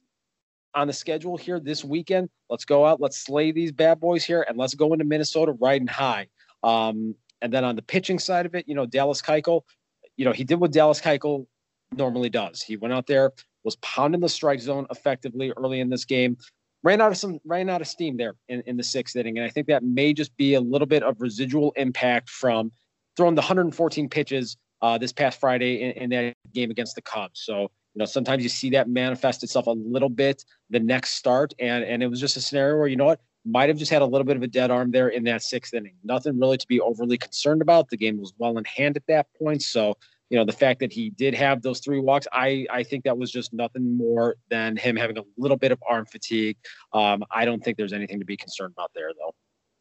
on 0.73 0.87
the 0.87 0.93
schedule 0.93 1.37
here 1.37 1.59
this 1.59 1.83
weekend. 1.83 2.29
Let's 2.49 2.65
go 2.65 2.85
out, 2.85 2.99
let's 2.99 3.19
slay 3.19 3.51
these 3.51 3.71
bad 3.71 3.99
boys 3.99 4.23
here, 4.23 4.43
and 4.47 4.57
let's 4.57 4.73
go 4.73 4.93
into 4.93 5.05
Minnesota 5.05 5.51
riding 5.59 5.87
high. 5.87 6.27
Um, 6.63 7.13
and 7.41 7.53
then 7.53 7.63
on 7.63 7.75
the 7.75 7.81
pitching 7.81 8.17
side 8.17 8.45
of 8.45 8.55
it, 8.55 8.67
you 8.67 8.73
know, 8.73 8.85
Dallas 8.85 9.21
Keuchel, 9.21 9.61
you 10.15 10.25
know, 10.25 10.31
he 10.31 10.43
did 10.43 10.55
what 10.55 10.71
Dallas 10.71 11.01
Keuchel 11.01 11.45
normally 11.91 12.29
does. 12.29 12.61
He 12.61 12.77
went 12.77 12.93
out 12.93 13.05
there, 13.05 13.33
was 13.63 13.75
pounding 13.77 14.21
the 14.21 14.29
strike 14.29 14.59
zone 14.59 14.85
effectively 14.91 15.51
early 15.57 15.79
in 15.79 15.89
this 15.89 16.05
game. 16.05 16.37
Ran 16.83 16.99
out 16.99 17.11
of 17.11 17.17
some 17.17 17.39
ran 17.45 17.69
out 17.69 17.81
of 17.81 17.87
steam 17.87 18.17
there 18.17 18.35
in, 18.49 18.61
in 18.65 18.77
the 18.77 18.83
sixth 18.83 19.15
inning. 19.15 19.37
And 19.37 19.45
I 19.45 19.49
think 19.49 19.67
that 19.67 19.83
may 19.83 20.13
just 20.13 20.35
be 20.35 20.53
a 20.53 20.61
little 20.61 20.85
bit 20.85 21.03
of 21.03 21.21
residual 21.21 21.71
impact 21.75 22.29
from 22.29 22.71
throwing 23.15 23.35
the 23.35 23.41
114 23.41 24.09
pitches 24.09 24.57
uh, 24.81 24.97
this 24.97 25.13
past 25.13 25.39
Friday 25.39 25.81
in, 25.81 25.91
in 25.91 26.09
that 26.09 26.33
game 26.53 26.71
against 26.71 26.95
the 26.95 27.01
Cubs. 27.01 27.41
So, 27.45 27.61
you 27.61 27.99
know, 27.99 28.05
sometimes 28.05 28.43
you 28.43 28.49
see 28.49 28.69
that 28.71 28.89
manifest 28.89 29.43
itself 29.43 29.67
a 29.67 29.71
little 29.71 30.09
bit 30.09 30.43
the 30.69 30.79
next 30.79 31.11
start. 31.11 31.53
And 31.59 31.85
and 31.85 32.03
it 32.03 32.07
was 32.07 32.19
just 32.19 32.35
a 32.35 32.41
scenario 32.41 32.77
where, 32.77 32.87
you 32.87 32.97
know 32.97 33.05
what, 33.05 33.21
might 33.45 33.69
have 33.69 33.77
just 33.77 33.91
had 33.91 34.01
a 34.01 34.05
little 34.05 34.25
bit 34.25 34.37
of 34.37 34.43
a 34.43 34.47
dead 34.47 34.71
arm 34.71 34.91
there 34.91 35.09
in 35.09 35.23
that 35.23 35.41
sixth 35.41 35.73
inning. 35.73 35.95
Nothing 36.03 36.39
really 36.39 36.57
to 36.57 36.67
be 36.67 36.79
overly 36.79 37.17
concerned 37.17 37.61
about. 37.61 37.89
The 37.89 37.97
game 37.97 38.17
was 38.17 38.33
well 38.37 38.57
in 38.57 38.65
hand 38.65 38.95
at 38.95 39.07
that 39.07 39.27
point. 39.37 39.61
So 39.61 39.97
you 40.33 40.39
know 40.39 40.45
the 40.45 40.51
fact 40.51 40.79
that 40.79 40.91
he 40.91 41.11
did 41.11 41.35
have 41.35 41.61
those 41.61 41.79
three 41.79 41.99
walks 41.99 42.25
i 42.33 42.65
i 42.71 42.81
think 42.81 43.03
that 43.03 43.15
was 43.15 43.31
just 43.31 43.53
nothing 43.53 43.95
more 43.95 44.35
than 44.49 44.75
him 44.75 44.95
having 44.95 45.15
a 45.19 45.23
little 45.37 45.55
bit 45.55 45.71
of 45.71 45.77
arm 45.87 46.07
fatigue 46.07 46.57
um, 46.91 47.23
i 47.29 47.45
don't 47.45 47.63
think 47.63 47.77
there's 47.77 47.93
anything 47.93 48.17
to 48.17 48.25
be 48.25 48.35
concerned 48.35 48.73
about 48.75 48.89
there 48.95 49.11
though 49.19 49.33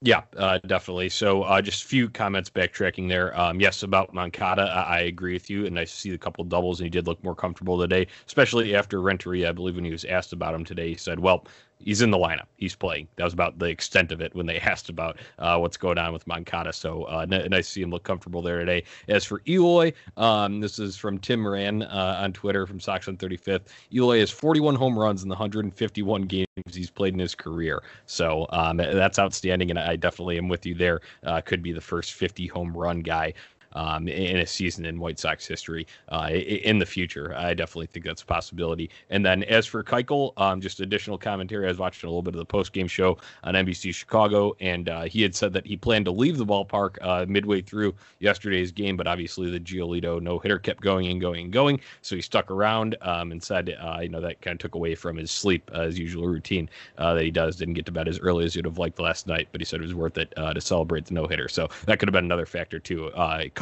yeah, 0.05 0.23
uh, 0.37 0.59
definitely. 0.67 1.11
So, 1.11 1.45
uh, 1.45 1.63
just 1.63 1.85
a 1.85 1.87
few 1.87 2.11
comments 2.11 2.51
backtracking 2.51 3.09
there. 3.09 3.39
Um, 3.39 3.61
yes, 3.61 3.85
about 3.85 4.13
Moncada, 4.13 4.63
I, 4.63 4.97
I, 4.97 5.01
agree 5.03 5.35
with 5.35 5.49
you, 5.49 5.65
and 5.65 5.79
I 5.79 5.85
see 5.85 6.13
a 6.13 6.19
couple 6.19 6.43
doubles, 6.43 6.81
and 6.81 6.87
he 6.87 6.91
did 6.91 7.07
look 7.07 7.23
more 7.23 7.37
comfortable 7.37 7.79
today, 7.79 8.09
especially 8.27 8.75
after 8.75 9.01
Renteria. 9.01 9.51
I 9.51 9.53
believe 9.53 9.77
when 9.77 9.85
he 9.85 9.93
was 9.93 10.05
asked 10.05 10.33
about 10.33 10.55
him 10.55 10.65
today, 10.65 10.89
he 10.89 10.97
said, 10.97 11.21
"Well, 11.21 11.47
he's 11.85 12.03
in 12.03 12.11
the 12.11 12.19
lineup. 12.19 12.47
He's 12.57 12.75
playing. 12.75 13.09
That 13.17 13.25
was 13.25 13.33
about 13.33 13.59
the 13.59 13.67
extent 13.67 14.13
of 14.13 14.21
it 14.21 14.35
when 14.35 14.47
they 14.47 14.59
asked 14.73 14.89
about 14.89 15.19
uh, 15.39 15.59
what's 15.59 15.77
going 15.77 15.99
on 15.99 16.13
with 16.13 16.27
Moncada. 16.27 16.73
So 16.73 17.05
uh, 17.05 17.27
n- 17.31 17.49
nice 17.51 17.67
to 17.67 17.73
see 17.73 17.83
him 17.83 17.91
look 17.91 18.05
comfortable 18.05 18.43
there 18.43 18.59
today. 18.59 18.85
As 19.09 19.25
for 19.25 19.43
Eloy, 19.49 19.93
um, 20.17 20.61
this 20.61 20.79
is 20.79 20.97
from 20.97 21.19
Tim 21.19 21.41
Moran 21.41 21.83
uh, 21.83 22.19
on 22.21 22.33
Twitter 22.33 22.67
from 22.67 22.81
Sox 22.81 23.09
on 23.09 23.17
35th. 23.17 23.69
Eloy 23.93 24.21
has 24.21 24.31
41 24.31 24.75
home 24.75 24.99
runs 24.99 25.23
in 25.23 25.29
the 25.29 25.35
151 25.35 26.23
games 26.23 26.47
he's 26.71 26.91
played 26.91 27.15
in 27.15 27.21
his 27.21 27.35
career. 27.35 27.83
So 28.07 28.47
um, 28.51 28.77
that's 28.77 29.19
outstanding, 29.19 29.71
and 29.71 29.79
I 29.79 29.97
definitely 29.97 30.39
am 30.39 30.49
with 30.49 30.67
you 30.67 30.75
there. 30.75 31.01
Uh, 31.25 31.41
could 31.41 31.63
be 31.63 31.73
the 31.73 31.81
first 31.81 32.13
50 32.13 32.47
home 32.47 32.77
run 32.77 33.01
guy 33.01 33.33
um, 33.75 34.09
in 34.09 34.39
a 34.39 34.47
season 34.47 34.85
in 34.85 34.99
White 34.99 35.19
Sox 35.19 35.47
history 35.47 35.87
uh, 36.09 36.31
in 36.33 36.79
the 36.79 36.87
future. 36.87 37.35
I 37.37 37.55
definitely 37.55 37.87
think 37.87 38.05
that's 38.05 38.23
a 38.23 38.27
possibility. 38.27 38.91
And 39.11 39.25
then 39.25 39.43
as 39.45 39.67
for 39.67 39.83
Keuchel, 39.83 40.33
um, 40.37 40.61
just 40.61 40.81
additional 40.81 41.19
commentary. 41.19 41.67
I 41.67 41.69
was 41.69 41.79
watching 41.79 42.07
a 42.07 42.11
little 42.11 42.23
bit 42.23 42.35
of 42.35 42.39
the 42.39 42.45
post 42.45 42.73
game 42.73 42.89
show 42.89 43.19
on 43.45 43.55
NBC 43.55 43.95
Chicago, 43.95 44.55
and 44.61 44.89
uh, 44.89 45.03
he 45.03 45.23
had 45.23 45.35
said 45.35 45.53
that 45.53 45.67
he 45.67 45.77
planned 45.77 46.05
to 46.07 46.11
leave 46.11 46.39
the 46.39 46.47
ballpark 46.47 46.99
uh, 47.03 47.25
midway 47.29 47.63
through 47.63 47.95
yesterday's 48.19 48.73
game, 48.73 48.97
but 48.97 49.07
obviously 49.07 49.51
the 49.51 49.61
Giolito 49.61 50.21
no 50.21 50.39
hitter 50.39 50.59
kept 50.59 50.83
going 50.83 51.07
and 51.09 51.21
going 51.21 51.45
and 51.45 51.53
going, 51.53 51.81
so 52.03 52.17
he 52.17 52.23
stuck 52.23 52.51
around 52.51 52.97
um, 53.03 53.33
and 53.33 53.43
said, 53.43 53.77
uh, 53.81 53.99
you 54.03 54.09
know, 54.09 54.21
that 54.21 54.41
kind 54.41 54.55
of 54.55 54.59
took 54.59 54.75
away 54.75 54.95
from 54.95 55.17
his 55.17 55.31
sleep, 55.31 55.71
uh, 55.75 55.83
his 55.83 55.99
usual 55.99 56.27
routine 56.27 56.69
uh, 56.99 57.15
that 57.15 57.25
he 57.25 57.31
does. 57.31 57.57
Didn't 57.57 57.75
get 57.75 57.87
to 57.87 57.93
bed 57.93 58.09
as 58.09 58.19
early 58.21 58.45
as 58.45 58.55
he'd 58.55 58.65
have 58.65 58.79
liked 58.79 58.99
last 58.99 59.27
night, 59.27 59.49
but 59.53 59.61
he 59.61 59.65
said 59.65 59.81
it 59.81 59.85
was 59.85 59.95
worth 59.95 60.19
it 60.19 60.33
to 60.37 60.61
celebrate 60.61 61.07
the 61.07 61.15
no 61.15 61.27
hitter. 61.27 61.49
So 61.49 61.69
that 61.87 61.99
could 61.99 62.09
have 62.09 62.13
been 62.13 62.25
another 62.25 62.47
factor 62.47 62.79
too 62.79 63.11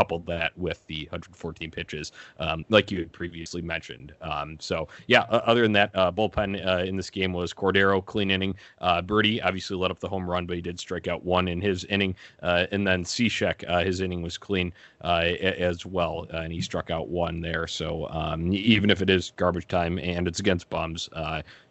coupled 0.00 0.24
that 0.24 0.56
with 0.56 0.86
the 0.86 1.00
114 1.10 1.70
pitches, 1.70 2.12
um, 2.38 2.64
like 2.70 2.90
you 2.90 2.98
had 3.00 3.12
previously 3.12 3.60
mentioned. 3.60 4.14
Um, 4.22 4.56
so 4.58 4.88
yeah, 5.08 5.22
uh, 5.28 5.42
other 5.44 5.60
than 5.60 5.72
that, 5.72 5.90
uh, 5.94 6.10
bullpen 6.10 6.66
uh, 6.66 6.84
in 6.84 6.96
this 6.96 7.10
game 7.10 7.34
was 7.34 7.52
Cordero, 7.52 8.02
clean 8.02 8.30
inning. 8.30 8.54
Uh, 8.80 9.02
Burdi 9.02 9.44
obviously 9.44 9.76
let 9.76 9.90
up 9.90 9.98
the 9.98 10.08
home 10.08 10.28
run, 10.28 10.46
but 10.46 10.56
he 10.56 10.62
did 10.62 10.80
strike 10.80 11.06
out 11.06 11.22
one 11.22 11.48
in 11.48 11.60
his 11.60 11.84
inning. 11.84 12.14
Uh, 12.42 12.64
and 12.72 12.86
then 12.86 13.04
Cishek, 13.04 13.62
uh, 13.68 13.84
his 13.84 14.00
inning 14.00 14.22
was 14.22 14.38
clean 14.38 14.72
as 15.02 15.84
well, 15.84 16.26
and 16.30 16.50
he 16.50 16.62
struck 16.62 16.90
out 16.90 17.08
one 17.08 17.42
there. 17.42 17.66
So 17.66 18.08
um, 18.08 18.50
even 18.54 18.88
if 18.88 19.02
it 19.02 19.10
is 19.10 19.32
garbage 19.36 19.68
time 19.68 19.98
and 19.98 20.26
it's 20.26 20.40
against 20.40 20.70
bums, 20.70 21.10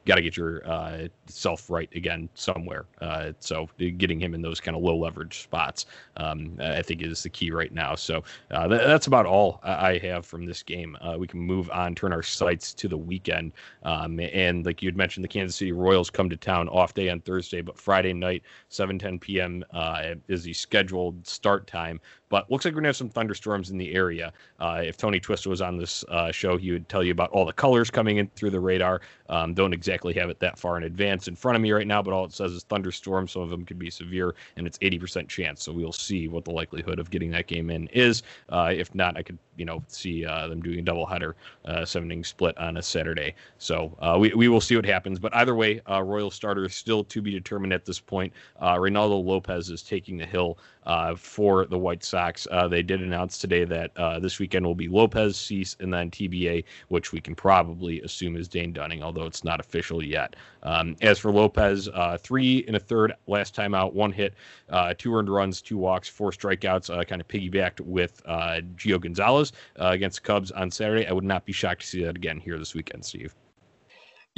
got 0.09 0.15
to 0.15 0.21
get 0.23 0.35
your 0.35 0.67
uh, 0.67 1.07
self 1.27 1.69
right 1.69 1.87
again 1.95 2.27
somewhere. 2.33 2.85
Uh, 2.99 3.31
so 3.39 3.69
getting 3.77 4.19
him 4.19 4.33
in 4.33 4.41
those 4.41 4.59
kind 4.59 4.75
of 4.75 4.81
low 4.81 4.97
leverage 4.97 5.43
spots, 5.43 5.85
um, 6.17 6.57
I 6.59 6.81
think 6.81 7.03
is 7.03 7.21
the 7.21 7.29
key 7.29 7.51
right 7.51 7.71
now. 7.71 7.93
So 7.93 8.23
uh, 8.49 8.67
th- 8.67 8.81
that's 8.81 9.05
about 9.05 9.27
all 9.27 9.59
I 9.63 9.99
have 9.99 10.25
from 10.25 10.47
this 10.47 10.63
game. 10.63 10.97
Uh, 10.99 11.15
we 11.19 11.27
can 11.27 11.39
move 11.39 11.69
on, 11.69 11.93
turn 11.93 12.11
our 12.11 12.23
sights 12.23 12.73
to 12.73 12.87
the 12.87 12.97
weekend. 12.97 13.53
Um, 13.83 14.19
and 14.19 14.65
like 14.65 14.81
you 14.81 14.87
had 14.87 14.97
mentioned, 14.97 15.23
the 15.23 15.29
Kansas 15.29 15.55
City 15.55 15.71
Royals 15.71 16.09
come 16.09 16.27
to 16.29 16.37
town 16.37 16.67
off 16.69 16.95
day 16.95 17.09
on 17.09 17.21
Thursday, 17.21 17.61
but 17.61 17.77
Friday 17.77 18.13
night, 18.13 18.41
7 18.69 18.97
10 18.97 19.19
p.m. 19.19 19.63
Uh, 19.71 20.15
is 20.27 20.43
the 20.43 20.53
scheduled 20.53 21.25
start 21.27 21.67
time. 21.67 22.01
But 22.29 22.49
looks 22.51 22.65
like 22.65 22.73
we're 22.73 22.81
gonna 22.81 22.89
have 22.89 22.95
some 22.95 23.09
thunderstorms 23.09 23.71
in 23.71 23.77
the 23.77 23.93
area. 23.93 24.31
Uh, 24.59 24.81
if 24.85 24.97
Tony 24.97 25.19
Twist 25.19 25.47
was 25.47 25.61
on 25.61 25.77
this 25.77 26.03
show, 26.31 26.57
he 26.57 26.71
would 26.71 26.87
tell 26.87 27.03
you 27.03 27.11
about 27.11 27.31
all 27.31 27.43
the 27.43 27.53
colors 27.53 27.89
coming 27.89 28.17
in 28.17 28.27
through 28.35 28.51
the 28.51 28.59
radar. 28.59 29.01
Um, 29.29 29.55
don't 29.55 29.73
exactly 29.73 29.98
have 30.07 30.29
it 30.29 30.39
that 30.39 30.57
far 30.57 30.77
in 30.77 30.83
advance 30.83 31.27
in 31.27 31.35
front 31.35 31.55
of 31.55 31.61
me 31.61 31.71
right 31.71 31.87
now, 31.87 32.01
but 32.01 32.13
all 32.13 32.25
it 32.25 32.33
says 32.33 32.51
is 32.51 32.63
thunderstorms. 32.63 33.31
Some 33.31 33.41
of 33.41 33.49
them 33.49 33.65
could 33.65 33.79
be 33.79 33.89
severe, 33.89 34.35
and 34.57 34.65
it's 34.65 34.77
80% 34.79 35.27
chance. 35.27 35.63
So 35.63 35.71
we'll 35.71 35.91
see 35.91 36.27
what 36.27 36.45
the 36.45 36.51
likelihood 36.51 36.99
of 36.99 37.09
getting 37.09 37.31
that 37.31 37.47
game 37.47 37.69
in 37.69 37.87
is. 37.87 38.23
Uh, 38.49 38.73
if 38.75 38.93
not, 38.95 39.17
I 39.17 39.23
could 39.23 39.37
you 39.57 39.65
know 39.65 39.83
see 39.87 40.25
uh, 40.25 40.47
them 40.47 40.61
doing 40.61 40.79
a 40.79 40.83
doubleheader, 40.83 41.33
uh, 41.65 41.85
seven 41.85 42.23
split 42.23 42.57
on 42.57 42.77
a 42.77 42.81
Saturday. 42.81 43.35
So 43.57 43.95
uh, 43.99 44.17
we 44.19 44.33
we 44.33 44.47
will 44.47 44.61
see 44.61 44.75
what 44.75 44.85
happens. 44.85 45.19
But 45.19 45.35
either 45.35 45.55
way, 45.55 45.81
uh, 45.89 46.01
Royal 46.01 46.31
starter 46.31 46.65
is 46.65 46.75
still 46.75 47.03
to 47.03 47.21
be 47.21 47.31
determined 47.31 47.73
at 47.73 47.85
this 47.85 47.99
point. 47.99 48.33
Uh, 48.59 48.75
Reynaldo 48.75 49.23
Lopez 49.23 49.69
is 49.69 49.83
taking 49.83 50.17
the 50.17 50.25
hill 50.25 50.57
uh, 50.89 51.15
for 51.15 51.65
the 51.65 51.77
White 51.77 52.03
Sox. 52.03 52.47
Uh, 52.49 52.67
they 52.67 52.81
did 52.81 53.01
announce 53.01 53.37
today 53.37 53.63
that 53.65 53.91
uh, 53.97 54.19
this 54.19 54.39
weekend 54.39 54.65
will 54.65 54.75
be 54.75 54.87
Lopez, 54.87 55.37
Cease, 55.37 55.75
and 55.79 55.93
then 55.93 56.09
TBA, 56.09 56.63
which 56.87 57.11
we 57.11 57.21
can 57.21 57.35
probably 57.35 58.01
assume 58.01 58.35
is 58.35 58.47
Dane 58.47 58.73
Dunning, 58.73 59.03
although 59.03 59.25
it's 59.25 59.43
not 59.43 59.59
official 59.59 59.78
yet. 60.07 60.35
Um, 60.63 60.95
as 61.01 61.19
for 61.19 61.31
Lopez, 61.31 61.87
uh, 61.87 62.17
three 62.17 62.63
and 62.67 62.75
a 62.75 62.79
third 62.79 63.13
last 63.27 63.55
time 63.55 63.73
out, 63.73 63.93
one 63.93 64.11
hit, 64.11 64.33
uh, 64.69 64.93
two 64.97 65.15
earned 65.15 65.29
runs, 65.29 65.61
two 65.61 65.77
walks, 65.77 66.07
four 66.09 66.31
strikeouts, 66.31 66.89
uh, 66.89 67.03
kind 67.03 67.21
of 67.21 67.27
piggybacked 67.27 67.81
with 67.81 68.21
Gio 68.25 68.99
Gonzalez 68.99 69.53
against 69.75 70.21
the 70.21 70.27
Cubs 70.27 70.51
on 70.51 70.69
Saturday. 70.71 71.07
I 71.07 71.11
would 71.11 71.23
not 71.23 71.45
be 71.45 71.53
shocked 71.53 71.81
to 71.81 71.87
see 71.87 72.03
that 72.03 72.15
again 72.15 72.39
here 72.39 72.57
this 72.57 72.75
weekend, 72.75 73.05
Steve. 73.05 73.33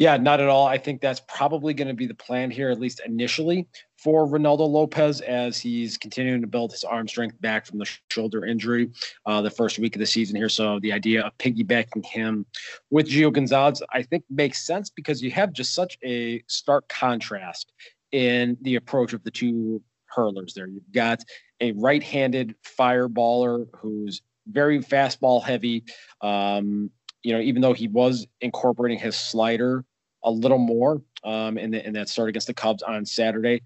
Yeah, 0.02 0.18
not 0.18 0.40
at 0.40 0.48
all. 0.50 0.66
I 0.66 0.80
think 0.80 1.00
that's 1.00 1.22
probably 1.28 1.76
going 1.76 1.88
to 1.88 1.94
be 1.94 2.08
the 2.08 2.16
plan 2.16 2.50
here, 2.50 2.72
at 2.72 2.80
least 2.80 3.02
initially, 3.06 3.68
for 4.00 4.26
Ronaldo 4.26 4.68
Lopez 4.68 5.22
as 5.22 5.60
he's 5.60 5.96
continuing 5.96 6.42
to 6.42 6.48
build 6.48 6.72
his 6.72 6.84
arm 6.84 7.08
strength 7.08 7.40
back 7.40 7.68
from 7.68 7.78
the 7.78 7.88
shoulder 8.10 8.44
injury 8.44 8.90
uh, 9.28 9.44
the 9.44 9.52
first 9.52 9.78
week 9.78 9.96
of 9.96 10.00
the 10.00 10.08
season 10.08 10.36
here. 10.36 10.50
So 10.50 10.80
the 10.80 10.92
idea 10.92 11.22
of 11.22 11.38
piggybacking 11.38 12.04
him 12.04 12.48
with 12.90 13.10
Gio 13.10 13.32
Gonzalez, 13.32 13.84
I 13.94 14.02
think, 14.02 14.24
makes 14.28 14.66
sense 14.66 14.90
because 14.90 15.22
you 15.22 15.30
have 15.30 15.54
just 15.54 15.76
such 15.76 16.00
a 16.04 16.42
stark 16.48 16.88
contrast 16.88 17.72
in 18.12 18.58
the 18.64 18.78
approach 18.78 19.14
of 19.14 19.24
the 19.24 19.30
two 19.30 19.84
hurlers 20.08 20.56
there. 20.56 20.66
You've 20.66 20.92
got 20.92 21.20
a 21.60 21.74
right 21.74 22.02
handed 22.02 22.56
fireballer 22.64 23.68
who's 23.76 24.24
very 24.48 24.80
fastball 24.80 25.44
heavy. 25.44 25.84
Um, 26.22 26.90
you 27.22 27.34
know, 27.34 27.40
even 27.40 27.62
though 27.62 27.74
he 27.74 27.88
was 27.88 28.26
incorporating 28.42 28.98
his 28.98 29.16
slider 29.16 29.86
a 30.24 30.32
little 30.32 30.58
more 30.58 31.02
um, 31.24 31.58
in, 31.58 31.72
the, 31.72 31.86
in 31.86 31.94
that 31.94 32.10
start 32.10 32.30
against 32.30 32.48
the 32.48 32.54
Cubs 32.54 32.84
on 32.84 33.06
Saturday, 33.06 33.62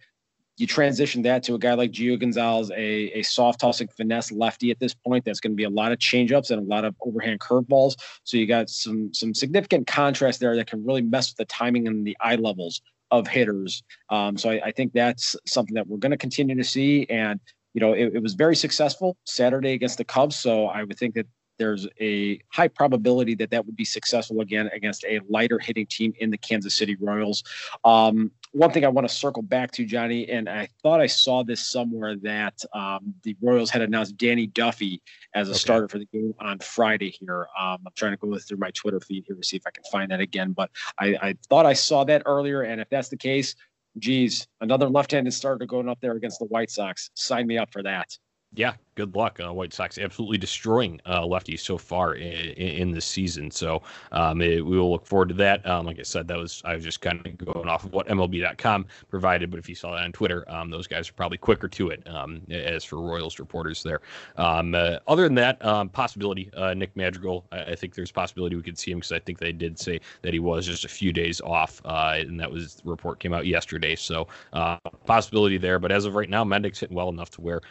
you 0.57 0.67
transition 0.67 1.21
that 1.23 1.43
to 1.43 1.55
a 1.55 1.59
guy 1.59 1.73
like 1.73 1.91
Gio 1.91 2.17
Gonzalez, 2.19 2.71
a, 2.71 3.19
a 3.19 3.23
soft 3.23 3.59
tossing 3.59 3.89
finesse 3.89 4.31
lefty 4.31 4.71
at 4.71 4.79
this 4.79 4.93
point. 4.93 5.25
That's 5.25 5.41
going 5.41 5.51
to 5.51 5.55
be 5.55 5.65
a 5.65 5.69
lot 5.69 5.91
of 5.91 5.99
changeups 5.99 6.49
and 6.51 6.59
a 6.61 6.65
lot 6.65 6.85
of 6.85 6.95
overhand 7.01 7.41
curveballs. 7.41 7.95
So 8.23 8.37
you 8.37 8.47
got 8.47 8.69
some 8.69 9.13
some 9.13 9.33
significant 9.33 9.87
contrast 9.87 10.39
there 10.39 10.55
that 10.55 10.67
can 10.67 10.85
really 10.85 11.01
mess 11.01 11.31
with 11.31 11.37
the 11.37 11.45
timing 11.45 11.87
and 11.87 12.07
the 12.07 12.15
eye 12.21 12.35
levels 12.35 12.81
of 13.11 13.27
hitters. 13.27 13.83
Um, 14.09 14.37
so 14.37 14.49
I, 14.49 14.61
I, 14.65 14.71
think 14.71 14.93
that's 14.93 15.35
something 15.45 15.75
that 15.75 15.87
we're 15.87 15.97
going 15.97 16.11
to 16.11 16.17
continue 16.17 16.55
to 16.55 16.63
see. 16.63 17.05
And 17.07 17.39
you 17.73 17.81
know, 17.81 17.93
it, 17.93 18.15
it 18.15 18.23
was 18.23 18.33
very 18.33 18.55
successful 18.55 19.15
Saturday 19.25 19.73
against 19.73 19.97
the 19.97 20.05
Cubs. 20.05 20.35
So 20.37 20.67
I 20.67 20.83
would 20.83 20.97
think 20.97 21.13
that 21.15 21.27
there's 21.57 21.87
a 21.99 22.39
high 22.49 22.67
probability 22.67 23.35
that 23.35 23.51
that 23.51 23.65
would 23.65 23.75
be 23.75 23.85
successful 23.85 24.41
again 24.41 24.69
against 24.73 25.03
a 25.05 25.19
lighter 25.29 25.59
hitting 25.59 25.85
team 25.85 26.13
in 26.19 26.29
the 26.29 26.37
Kansas 26.37 26.75
City 26.75 26.95
Royals. 26.99 27.43
Um, 27.83 28.31
one 28.51 28.71
thing 28.71 28.85
I 28.85 28.87
want 28.87 29.07
to 29.07 29.13
circle 29.13 29.43
back 29.43 29.71
to, 29.71 29.85
Johnny, 29.85 30.29
and 30.29 30.47
I 30.47 30.69
thought 30.81 31.01
I 31.01 31.07
saw 31.07 31.43
this 31.43 31.67
somewhere 31.67 32.15
that 32.17 32.63
um, 32.73 33.13
the 33.23 33.35
Royals 33.41 33.69
had 33.69 33.81
announced 33.81 34.15
Danny 34.17 34.47
Duffy 34.47 35.01
as 35.33 35.49
a 35.49 35.51
okay. 35.51 35.57
starter 35.57 35.87
for 35.89 35.99
the 35.99 36.05
game 36.05 36.33
on 36.39 36.59
Friday 36.59 37.09
here. 37.09 37.47
Um, 37.59 37.79
I'm 37.85 37.93
trying 37.95 38.11
to 38.11 38.17
go 38.17 38.37
through 38.39 38.57
my 38.57 38.71
Twitter 38.71 39.01
feed 39.01 39.25
here 39.27 39.35
to 39.35 39.43
see 39.43 39.57
if 39.57 39.63
I 39.67 39.71
can 39.71 39.83
find 39.91 40.09
that 40.11 40.21
again, 40.21 40.53
but 40.53 40.71
I, 40.97 41.17
I 41.21 41.35
thought 41.49 41.65
I 41.65 41.73
saw 41.73 42.05
that 42.05 42.23
earlier. 42.25 42.61
And 42.61 42.79
if 42.79 42.89
that's 42.89 43.09
the 43.09 43.17
case, 43.17 43.55
geez, 43.99 44.47
another 44.61 44.87
left 44.87 45.11
handed 45.11 45.33
starter 45.33 45.65
going 45.65 45.89
up 45.89 45.99
there 45.99 46.13
against 46.13 46.39
the 46.39 46.45
White 46.45 46.71
Sox. 46.71 47.09
Sign 47.13 47.47
me 47.47 47.57
up 47.57 47.71
for 47.71 47.83
that 47.83 48.17
yeah, 48.55 48.73
good 48.95 49.15
luck. 49.15 49.39
Uh, 49.43 49.53
White 49.53 49.73
Sox 49.73 49.97
absolutely 49.97 50.37
destroying 50.37 50.99
uh, 51.05 51.21
lefties 51.21 51.59
so 51.59 51.77
far 51.77 52.15
in, 52.15 52.31
in, 52.57 52.91
this 52.91 53.05
season. 53.05 53.51
So 53.51 53.81
um, 54.11 54.41
it, 54.41 54.65
we 54.65 54.77
will 54.79 54.91
look 54.91 55.05
forward 55.05 55.29
to 55.29 55.35
that. 55.35 55.65
Um, 55.67 55.85
like 55.85 55.99
I 55.99 56.03
said, 56.03 56.27
that 56.29 56.37
was 56.37 56.61
I 56.65 56.75
was 56.75 56.83
just 56.83 57.01
kind 57.01 57.25
of 57.25 57.37
going 57.37 57.67
off 57.67 57.83
of 57.83 57.93
what 57.93 58.07
MLB.com 58.07 58.85
provided. 59.09 59.51
But 59.51 59.59
if 59.59 59.69
you 59.69 59.75
saw 59.75 59.91
that 59.91 60.03
on 60.03 60.11
Twitter, 60.11 60.49
um, 60.49 60.69
those 60.69 60.87
guys 60.87 61.09
are 61.09 61.13
probably 61.13 61.37
quicker 61.37 61.67
to 61.67 61.89
it. 61.89 62.07
Um, 62.07 62.41
as 62.49 62.83
for 62.83 63.01
Royals 63.01 63.39
reporters 63.39 63.83
there. 63.83 64.01
Um, 64.37 64.75
uh, 64.75 64.97
other 65.07 65.23
than 65.23 65.35
that, 65.35 65.63
um, 65.65 65.89
possibility 65.89 66.49
uh, 66.55 66.73
Nick 66.73 66.95
Madrigal. 66.95 67.45
I, 67.51 67.63
I, 67.63 67.75
think 67.75 67.93
there's 67.93 68.11
possibility 68.11 68.55
we 68.55 68.61
could 68.61 68.77
see 68.77 68.91
him 68.91 68.99
because 68.99 69.11
I 69.11 69.19
think 69.19 69.39
they 69.39 69.51
did 69.51 69.77
say 69.79 69.99
that 70.21 70.33
he 70.33 70.39
was 70.39 70.65
just 70.65 70.85
a 70.85 70.89
few 70.89 71.11
days 71.11 71.41
off, 71.41 71.81
uh, 71.85 72.15
and 72.17 72.39
that 72.39 72.49
was 72.49 72.75
the 72.75 72.89
report 72.89 73.19
came 73.19 73.33
out 73.33 73.45
yesterday. 73.45 73.95
So 73.95 74.27
uh, 74.53 74.77
possibility 75.05 75.57
there. 75.57 75.79
But 75.79 75.91
as 75.91 76.05
of 76.05 76.15
right 76.15 76.29
now, 76.29 76.43
Mendick's 76.43 76.79
hitting 76.79 76.95
well 76.95 77.09
enough 77.09 77.29
to 77.31 77.41
where 77.41 77.61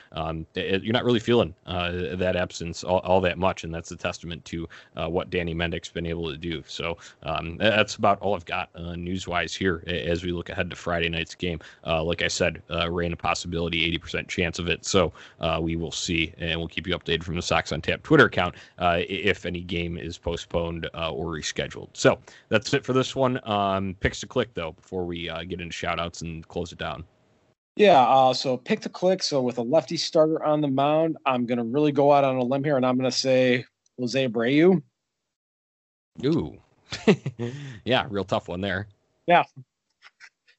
it, 0.54 0.83
you're 0.83 0.93
not 0.93 1.04
really 1.04 1.13
feeling 1.21 1.54
uh, 1.66 2.16
that 2.16 2.37
absence 2.37 2.85
all, 2.85 2.99
all, 3.00 3.21
that 3.21 3.38
much, 3.38 3.64
and 3.64 3.75
that's 3.75 3.90
a 3.90 3.97
testament 3.97 4.44
to 4.47 4.68
uh, 4.97 5.09
what 5.09 5.30
Danny 5.30 5.54
Mendick's 5.54 5.88
been 5.88 6.06
able 6.06 6.30
to 6.30 6.37
do. 6.37 6.62
So 6.66 6.99
um, 7.23 7.56
that's 7.56 7.97
about 7.97 8.21
all 8.21 8.35
I've 8.35 8.44
got 8.44 8.71
uh, 8.75 8.97
news 8.97 9.26
wise 9.26 9.54
here 9.54 9.83
as 9.87 10.25
we 10.25 10.33
look 10.33 10.49
ahead 10.49 10.71
to 10.71 10.76
Friday 10.76 11.09
night's 11.09 11.35
game. 11.35 11.61
Uh, 11.87 12.02
like 12.02 12.23
I 12.23 12.28
said, 12.28 12.62
uh, 12.71 12.90
rain 12.90 13.12
a 13.12 13.16
possibility, 13.16 13.97
80% 13.99 14.28
chance 14.28 14.59
of 14.59 14.68
it. 14.68 14.85
So 14.85 15.12
uh, 15.40 15.59
we 15.62 15.76
will 15.76 15.92
see, 15.92 16.33
and 16.38 16.59
we'll 16.59 16.68
keep 16.68 16.87
you 16.87 16.97
updated 16.97 17.23
from 17.23 17.37
the 17.37 17.42
Sox 17.42 17.73
on 17.73 17.80
Tap 17.80 18.02
Twitter 18.02 18.26
account 18.26 18.54
if 18.78 19.47
any 19.47 19.61
game 19.61 19.99
is 19.99 20.18
postponed 20.18 20.88
or 20.94 21.26
rescheduled. 21.26 21.88
So 21.92 22.18
that's 22.49 22.73
it 22.75 22.85
for 22.85 22.92
this 22.92 23.14
one. 23.16 23.40
Um, 23.49 23.97
picks 24.00 24.21
to 24.21 24.26
click 24.26 24.54
though 24.54 24.73
before 24.73 25.04
we 25.04 25.30
get 25.49 25.61
into 25.61 25.73
shout 25.73 25.99
outs 25.99 26.23
and 26.23 26.47
close 26.49 26.73
it 26.73 26.78
down. 26.78 27.04
Yeah, 27.76 28.00
uh, 28.02 28.33
so 28.35 28.57
pick 28.57 28.81
the 28.81 28.88
click. 28.88 29.23
So 29.23 29.43
with 29.43 29.59
a 29.59 29.62
lefty 29.62 29.97
starter 29.97 30.43
on 30.45 30.61
the 30.61 30.69
mound, 30.69 31.16
I'm 31.26 31.45
going 31.47 31.59
to 31.59 31.64
really 31.64 31.93
go 31.93 32.12
out 32.12 32.25
on 32.25 32.37
a 32.37 32.43
limb 32.43 32.62
here, 32.62 32.76
and 32.76 32.87
I'm 32.87 32.97
going 32.97 33.11
to 33.11 33.16
say 33.16 33.64
Jose 33.99 34.28
Abreu. 34.28 34.83
Ooh, 36.25 36.57
yeah, 37.85 38.07
real 38.09 38.25
tough 38.25 38.49
one 38.49 38.61
there. 38.61 38.87
Yeah, 39.26 39.43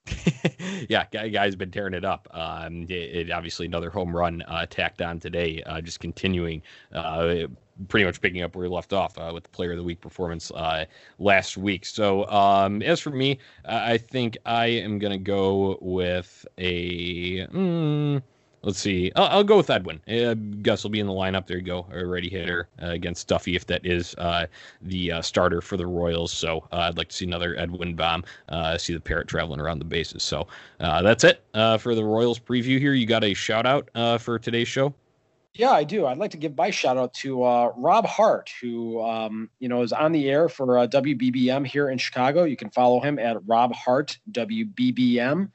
yeah, 0.89 1.05
guy, 1.12 1.29
guy's 1.29 1.55
been 1.55 1.71
tearing 1.71 1.93
it 1.93 2.05
up. 2.05 2.27
Um, 2.31 2.83
it, 2.83 2.91
it, 2.91 3.31
obviously 3.31 3.65
another 3.65 3.89
home 3.89 4.15
run 4.15 4.41
uh, 4.43 4.65
tacked 4.69 5.01
on 5.01 5.19
today, 5.19 5.63
uh, 5.65 5.81
just 5.81 6.00
continuing 6.00 6.62
uh, 6.93 7.47
pretty 7.88 8.05
much 8.05 8.21
picking 8.21 8.41
up 8.41 8.55
where 8.55 8.69
we 8.69 8.74
left 8.74 8.93
off 8.93 9.17
uh, 9.17 9.31
with 9.33 9.43
the 9.43 9.50
player 9.50 9.71
of 9.71 9.77
the 9.77 9.83
week 9.83 10.01
performance 10.01 10.51
uh, 10.51 10.85
last 11.19 11.57
week. 11.57 11.85
So 11.85 12.29
um, 12.29 12.81
as 12.81 13.00
for 13.00 13.09
me, 13.09 13.39
I 13.65 13.97
think 13.97 14.38
I 14.45 14.67
am 14.67 15.00
to 15.12 15.17
go 15.17 15.77
with 15.81 16.45
a. 16.57 17.47
Mm, 17.47 18.21
let's 18.65 18.79
see. 18.79 19.12
I'll, 19.15 19.27
I'll, 19.27 19.43
go 19.43 19.57
with 19.57 19.69
Edwin. 19.69 20.01
Uh, 20.07 20.34
Gus 20.62 20.84
will 20.84 20.89
be 20.89 21.00
in 21.00 21.07
the 21.07 21.13
lineup. 21.13 21.48
There 21.48 21.57
you 21.57 21.63
go. 21.63 21.86
A 21.91 22.05
ready 22.05 22.29
hitter 22.29 22.67
uh, 22.81 22.88
against 22.88 23.27
Duffy 23.27 23.55
if 23.55 23.65
that 23.67 23.86
is 23.86 24.15
uh, 24.15 24.48
the 24.81 25.13
uh, 25.13 25.22
starter 25.22 25.62
for 25.62 25.77
the 25.77 25.88
Royals. 25.88 26.34
So 26.34 26.67
uh, 26.72 26.79
I'd 26.79 26.98
like 26.98 27.10
to 27.10 27.15
see 27.15 27.25
another 27.25 27.57
Edwin 27.57 27.95
bomb. 27.95 28.25
Uh, 28.50 28.77
see 28.77 28.93
the 28.93 29.00
parrot 29.00 29.27
traveling 29.27 29.62
around 29.62 29.79
the 29.79 29.86
bases. 29.86 30.24
So 30.24 30.48
that's 30.79 31.24
it 31.24 31.43
for 31.53 31.95
the 31.95 32.03
Royals 32.03 32.39
preview 32.39 32.79
here. 32.79 32.93
You 32.93 33.05
got 33.05 33.24
a 33.24 33.34
shout 33.34 33.65
out 33.65 33.89
for 34.22 34.38
today's 34.39 34.67
show? 34.67 34.93
Yeah, 35.53 35.72
I 35.72 35.86
do. 35.86 36.05
I'd 36.05 36.17
like 36.17 36.31
to 36.31 36.38
give 36.38 36.57
my 36.57 36.69
shout 36.69 36.98
out 36.98 37.13
to 37.15 37.43
uh, 37.43 37.72
Rob 37.77 38.05
Hart, 38.05 38.51
who 38.62 39.01
um, 39.01 39.50
you 39.60 39.69
know 39.69 39.84
is 39.84 39.93
on 39.93 40.12
the 40.12 40.29
air 40.29 40.50
for 40.50 40.79
uh, 40.79 40.88
WBBM 40.88 41.65
here 41.65 41.89
in 41.89 41.98
Chicago. 41.98 42.43
You 42.43 42.57
can 42.57 42.69
follow 42.72 43.00
him 43.00 43.17
at 43.19 43.38
Rob 43.48 43.74
Hart 43.74 44.17
WBBM, 44.31 45.50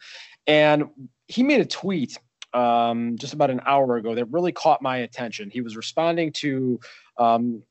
and 0.46 0.88
he 1.28 1.42
made 1.42 1.60
a 1.60 1.66
tweet 1.66 2.18
um, 2.52 3.16
just 3.18 3.32
about 3.32 3.50
an 3.50 3.60
hour 3.66 3.96
ago 3.96 4.14
that 4.14 4.26
really 4.26 4.52
caught 4.52 4.82
my 4.82 4.98
attention. 4.98 5.50
He 5.50 5.60
was 5.60 5.76
responding 5.76 6.32
to 6.34 6.80
um, 7.16 7.62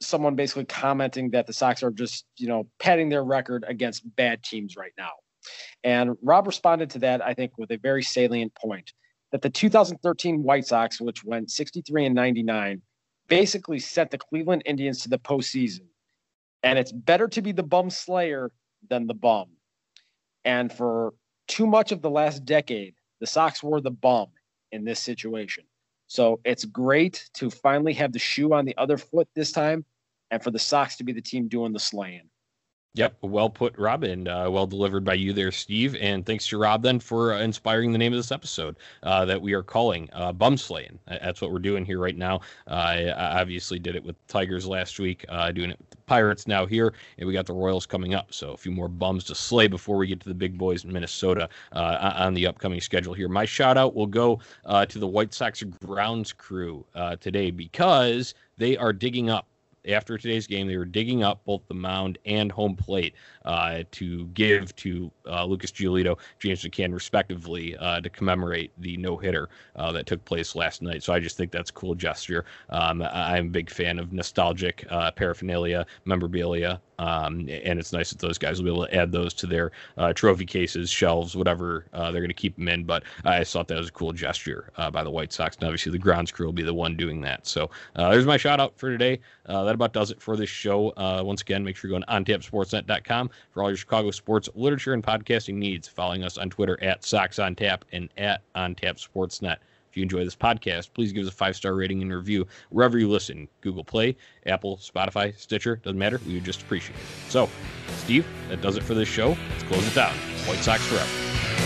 someone 0.00 0.34
basically 0.34 0.64
commenting 0.64 1.30
that 1.30 1.46
the 1.46 1.52
Sox 1.52 1.82
are 1.82 1.90
just 1.90 2.24
you 2.36 2.48
know 2.48 2.66
padding 2.78 3.08
their 3.08 3.24
record 3.24 3.64
against 3.66 4.02
bad 4.16 4.42
teams 4.42 4.76
right 4.76 4.92
now, 4.98 5.12
and 5.84 6.16
Rob 6.22 6.46
responded 6.46 6.90
to 6.90 6.98
that 7.00 7.24
I 7.24 7.34
think 7.34 7.58
with 7.58 7.70
a 7.70 7.78
very 7.78 8.02
salient 8.02 8.54
point 8.54 8.92
that 9.32 9.42
the 9.42 9.50
2013 9.50 10.42
White 10.42 10.66
Sox, 10.66 11.00
which 11.00 11.24
went 11.24 11.50
63 11.50 12.06
and 12.06 12.14
99, 12.14 12.80
basically 13.28 13.78
sent 13.78 14.10
the 14.10 14.18
Cleveland 14.18 14.62
Indians 14.66 15.02
to 15.02 15.08
the 15.08 15.18
postseason. 15.18 15.86
And 16.62 16.78
it's 16.78 16.92
better 16.92 17.28
to 17.28 17.42
be 17.42 17.52
the 17.52 17.62
bum 17.62 17.90
slayer 17.90 18.50
than 18.88 19.06
the 19.06 19.14
bum. 19.14 19.48
And 20.44 20.72
for 20.72 21.14
too 21.48 21.66
much 21.66 21.92
of 21.92 22.02
the 22.02 22.10
last 22.10 22.44
decade, 22.44 22.94
the 23.20 23.26
Sox 23.26 23.62
were 23.62 23.80
the 23.80 23.90
bum 23.90 24.28
in 24.72 24.84
this 24.84 25.00
situation. 25.00 25.64
So 26.06 26.40
it's 26.44 26.64
great 26.64 27.28
to 27.34 27.50
finally 27.50 27.92
have 27.94 28.12
the 28.12 28.18
shoe 28.18 28.52
on 28.52 28.64
the 28.64 28.76
other 28.76 28.96
foot 28.96 29.28
this 29.34 29.52
time 29.52 29.84
and 30.30 30.42
for 30.42 30.50
the 30.50 30.58
Sox 30.58 30.96
to 30.96 31.04
be 31.04 31.12
the 31.12 31.20
team 31.20 31.48
doing 31.48 31.72
the 31.72 31.80
slaying. 31.80 32.28
Yep, 32.96 33.16
well 33.20 33.50
put, 33.50 33.76
Rob, 33.76 34.04
and 34.04 34.26
uh, 34.26 34.48
well 34.50 34.66
delivered 34.66 35.04
by 35.04 35.12
you 35.12 35.34
there, 35.34 35.52
Steve. 35.52 35.94
And 36.00 36.24
thanks 36.24 36.46
to 36.48 36.56
Rob 36.56 36.82
then 36.82 36.98
for 36.98 37.34
uh, 37.34 37.40
inspiring 37.40 37.92
the 37.92 37.98
name 37.98 38.14
of 38.14 38.18
this 38.18 38.32
episode 38.32 38.76
uh, 39.02 39.26
that 39.26 39.42
we 39.42 39.52
are 39.52 39.62
calling 39.62 40.08
uh, 40.14 40.32
Bum 40.32 40.56
Slaying. 40.56 40.98
That's 41.06 41.42
what 41.42 41.52
we're 41.52 41.58
doing 41.58 41.84
here 41.84 41.98
right 41.98 42.16
now. 42.16 42.40
I 42.66 43.10
obviously 43.10 43.78
did 43.78 43.96
it 43.96 44.04
with 44.04 44.16
Tigers 44.28 44.66
last 44.66 44.98
week, 44.98 45.26
uh, 45.28 45.52
doing 45.52 45.68
it 45.72 45.78
with 45.78 45.90
the 45.90 45.98
Pirates 46.06 46.46
now 46.46 46.64
here, 46.64 46.94
and 47.18 47.26
we 47.26 47.34
got 47.34 47.44
the 47.44 47.52
Royals 47.52 47.84
coming 47.84 48.14
up. 48.14 48.32
So 48.32 48.52
a 48.52 48.56
few 48.56 48.72
more 48.72 48.88
bums 48.88 49.24
to 49.24 49.34
slay 49.34 49.68
before 49.68 49.98
we 49.98 50.06
get 50.06 50.20
to 50.20 50.30
the 50.30 50.34
big 50.34 50.56
boys 50.56 50.84
in 50.84 50.90
Minnesota 50.90 51.50
uh, 51.72 52.14
on 52.16 52.32
the 52.32 52.46
upcoming 52.46 52.80
schedule 52.80 53.12
here. 53.12 53.28
My 53.28 53.44
shout 53.44 53.76
out 53.76 53.94
will 53.94 54.06
go 54.06 54.40
uh, 54.64 54.86
to 54.86 54.98
the 54.98 55.06
White 55.06 55.34
Sox 55.34 55.62
grounds 55.84 56.32
crew 56.32 56.86
today 57.20 57.50
because 57.50 58.32
they 58.56 58.74
are 58.78 58.94
digging 58.94 59.28
up 59.28 59.48
after 59.88 60.18
today's 60.18 60.46
game, 60.46 60.66
they 60.66 60.76
were 60.76 60.84
digging 60.84 61.22
up 61.22 61.44
both 61.44 61.62
the 61.68 61.74
mound 61.74 62.18
and 62.26 62.50
home 62.50 62.76
plate 62.76 63.14
uh, 63.44 63.82
to 63.92 64.26
give 64.28 64.74
to 64.76 65.10
uh, 65.26 65.44
Lucas 65.44 65.70
Giolito, 65.70 66.18
James 66.38 66.62
McCann, 66.64 66.92
respectively, 66.92 67.76
uh, 67.76 68.00
to 68.00 68.10
commemorate 68.10 68.72
the 68.78 68.96
no 68.96 69.16
hitter 69.16 69.48
uh, 69.76 69.92
that 69.92 70.06
took 70.06 70.24
place 70.24 70.54
last 70.54 70.82
night. 70.82 71.02
So 71.02 71.12
I 71.12 71.20
just 71.20 71.36
think 71.36 71.52
that's 71.52 71.70
a 71.70 71.74
cool 71.74 71.94
gesture. 71.94 72.44
Um, 72.70 73.02
I'm 73.02 73.46
a 73.46 73.50
big 73.50 73.70
fan 73.70 73.98
of 73.98 74.12
nostalgic 74.12 74.86
uh, 74.90 75.10
paraphernalia, 75.12 75.86
memorabilia, 76.04 76.80
um, 76.98 77.40
and 77.48 77.78
it's 77.78 77.92
nice 77.92 78.10
that 78.10 78.18
those 78.18 78.38
guys 78.38 78.58
will 78.58 78.64
be 78.64 78.70
able 78.74 78.86
to 78.86 78.94
add 78.94 79.12
those 79.12 79.34
to 79.34 79.46
their 79.46 79.72
uh, 79.98 80.12
trophy 80.12 80.46
cases, 80.46 80.90
shelves, 80.90 81.36
whatever 81.36 81.86
uh, 81.92 82.10
they're 82.10 82.20
going 82.20 82.28
to 82.28 82.34
keep 82.34 82.56
them 82.56 82.68
in. 82.68 82.84
But 82.84 83.04
I 83.24 83.44
thought 83.44 83.68
that 83.68 83.78
was 83.78 83.88
a 83.88 83.92
cool 83.92 84.12
gesture 84.12 84.70
uh, 84.76 84.90
by 84.90 85.04
the 85.04 85.10
White 85.10 85.32
Sox, 85.32 85.56
and 85.56 85.64
obviously 85.64 85.92
the 85.92 85.98
grounds 85.98 86.30
crew 86.30 86.46
will 86.46 86.52
be 86.52 86.62
the 86.62 86.74
one 86.74 86.96
doing 86.96 87.20
that. 87.22 87.46
So 87.46 87.70
uh, 87.96 88.10
there's 88.10 88.26
my 88.26 88.36
shout 88.36 88.60
out 88.60 88.78
for 88.78 88.90
today. 88.90 89.20
that 89.46 89.74
about 89.74 89.92
does 89.92 90.10
it 90.10 90.20
for 90.20 90.36
this 90.36 90.50
show. 90.50 90.92
once 91.24 91.42
again, 91.42 91.64
make 91.64 91.76
sure 91.76 91.90
you 91.90 91.98
go 91.98 92.04
on 92.08 92.24
ontapsportsnet.com 92.24 93.30
for 93.50 93.62
all 93.62 93.70
your 93.70 93.76
Chicago 93.76 94.10
sports 94.10 94.48
literature 94.54 94.92
and 94.92 95.02
podcasting 95.02 95.54
needs. 95.54 95.88
Following 95.88 96.24
us 96.24 96.38
on 96.38 96.50
Twitter 96.50 96.82
at 96.82 97.04
Sox 97.04 97.38
and 97.38 97.60
at 98.16 98.42
ontapsportsnet. 98.54 99.16
Sportsnet. 99.16 99.58
If 99.96 100.00
you 100.00 100.02
enjoy 100.02 100.24
this 100.24 100.36
podcast, 100.36 100.92
please 100.92 101.10
give 101.10 101.22
us 101.24 101.32
a 101.32 101.34
five 101.34 101.56
star 101.56 101.74
rating 101.74 102.02
and 102.02 102.12
review 102.12 102.46
wherever 102.68 102.98
you 102.98 103.08
listen 103.08 103.48
Google 103.62 103.82
Play, 103.82 104.14
Apple, 104.44 104.76
Spotify, 104.76 105.34
Stitcher, 105.38 105.76
doesn't 105.76 105.98
matter. 105.98 106.20
We 106.26 106.34
would 106.34 106.44
just 106.44 106.60
appreciate 106.60 106.96
it. 106.96 107.30
So, 107.30 107.48
Steve, 108.00 108.26
that 108.50 108.60
does 108.60 108.76
it 108.76 108.82
for 108.82 108.92
this 108.92 109.08
show. 109.08 109.28
Let's 109.52 109.62
close 109.62 109.86
it 109.88 109.94
down. 109.94 110.12
White 110.44 110.58
Sox 110.58 110.84
forever. 110.86 111.08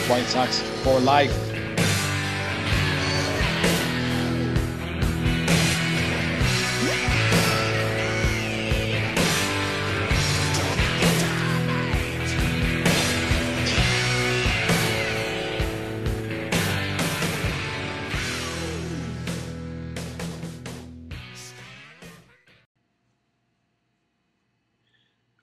White 0.08 0.26
Sox 0.26 0.60
for 0.84 1.00
life. 1.00 1.59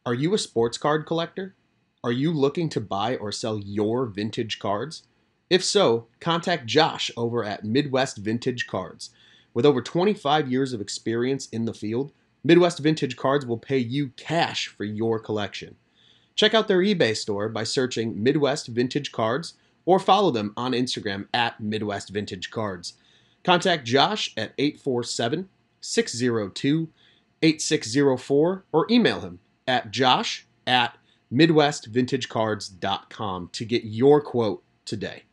Are 0.08 0.13
you 0.13 0.34
a 0.34 0.38
sports 0.38 0.78
card 0.78 1.06
collector? 1.06 1.54
Are 2.02 2.13
you 2.13 2.32
looking 2.32 2.70
to 2.70 2.80
buy 2.80 3.17
or 3.17 3.30
sell 3.30 3.60
your 3.60 4.06
vintage 4.06 4.58
cards? 4.58 5.04
If 5.50 5.65
so, 5.65 6.08
contact 6.22 6.65
Josh 6.65 7.12
over 7.17 7.43
at 7.43 7.65
Midwest 7.65 8.15
Vintage 8.15 8.67
Cards. 8.67 9.10
With 9.54 9.65
over 9.65 9.82
25 9.82 10.50
years 10.50 10.72
of 10.72 10.80
experience 10.80 11.50
in 11.50 11.65
the 11.65 11.74
field, 11.74 12.13
Midwest 12.41 12.80
Vintage 12.80 13.17
Cards 13.17 13.46
will 13.46 13.58
pay 13.58 13.80
you 13.80 14.12
cash 14.15 14.67
for 14.67 14.86
your 14.86 15.20
collection. 15.20 15.76
Check 16.36 16.54
out 16.54 16.70
their 16.70 16.80
eBay 16.80 17.13
store 17.13 17.50
by 17.50 17.65
searching 17.65 18.24
Midwest 18.24 18.67
Vintage 18.67 19.12
Cards 19.12 19.56
or 19.86 20.00
follow 20.00 20.32
them 20.32 20.54
on 20.56 20.72
Instagram 20.72 21.28
at 21.34 21.60
Midwest 21.60 22.12
Vintage 22.12 22.50
Cards. 22.50 22.93
Contact 23.43 23.86
Josh 23.86 24.34
at 24.38 24.54
847 24.58 25.50
602 25.82 26.88
8604 27.41 28.63
or 28.72 28.88
email 28.89 29.20
him 29.20 29.39
at 29.67 29.91
josh 29.91 30.47
at 30.65 30.97
midwestvintagecards.com 31.32 33.49
to 33.51 33.65
get 33.65 33.84
your 33.84 34.21
quote 34.21 34.63
today. 34.86 35.27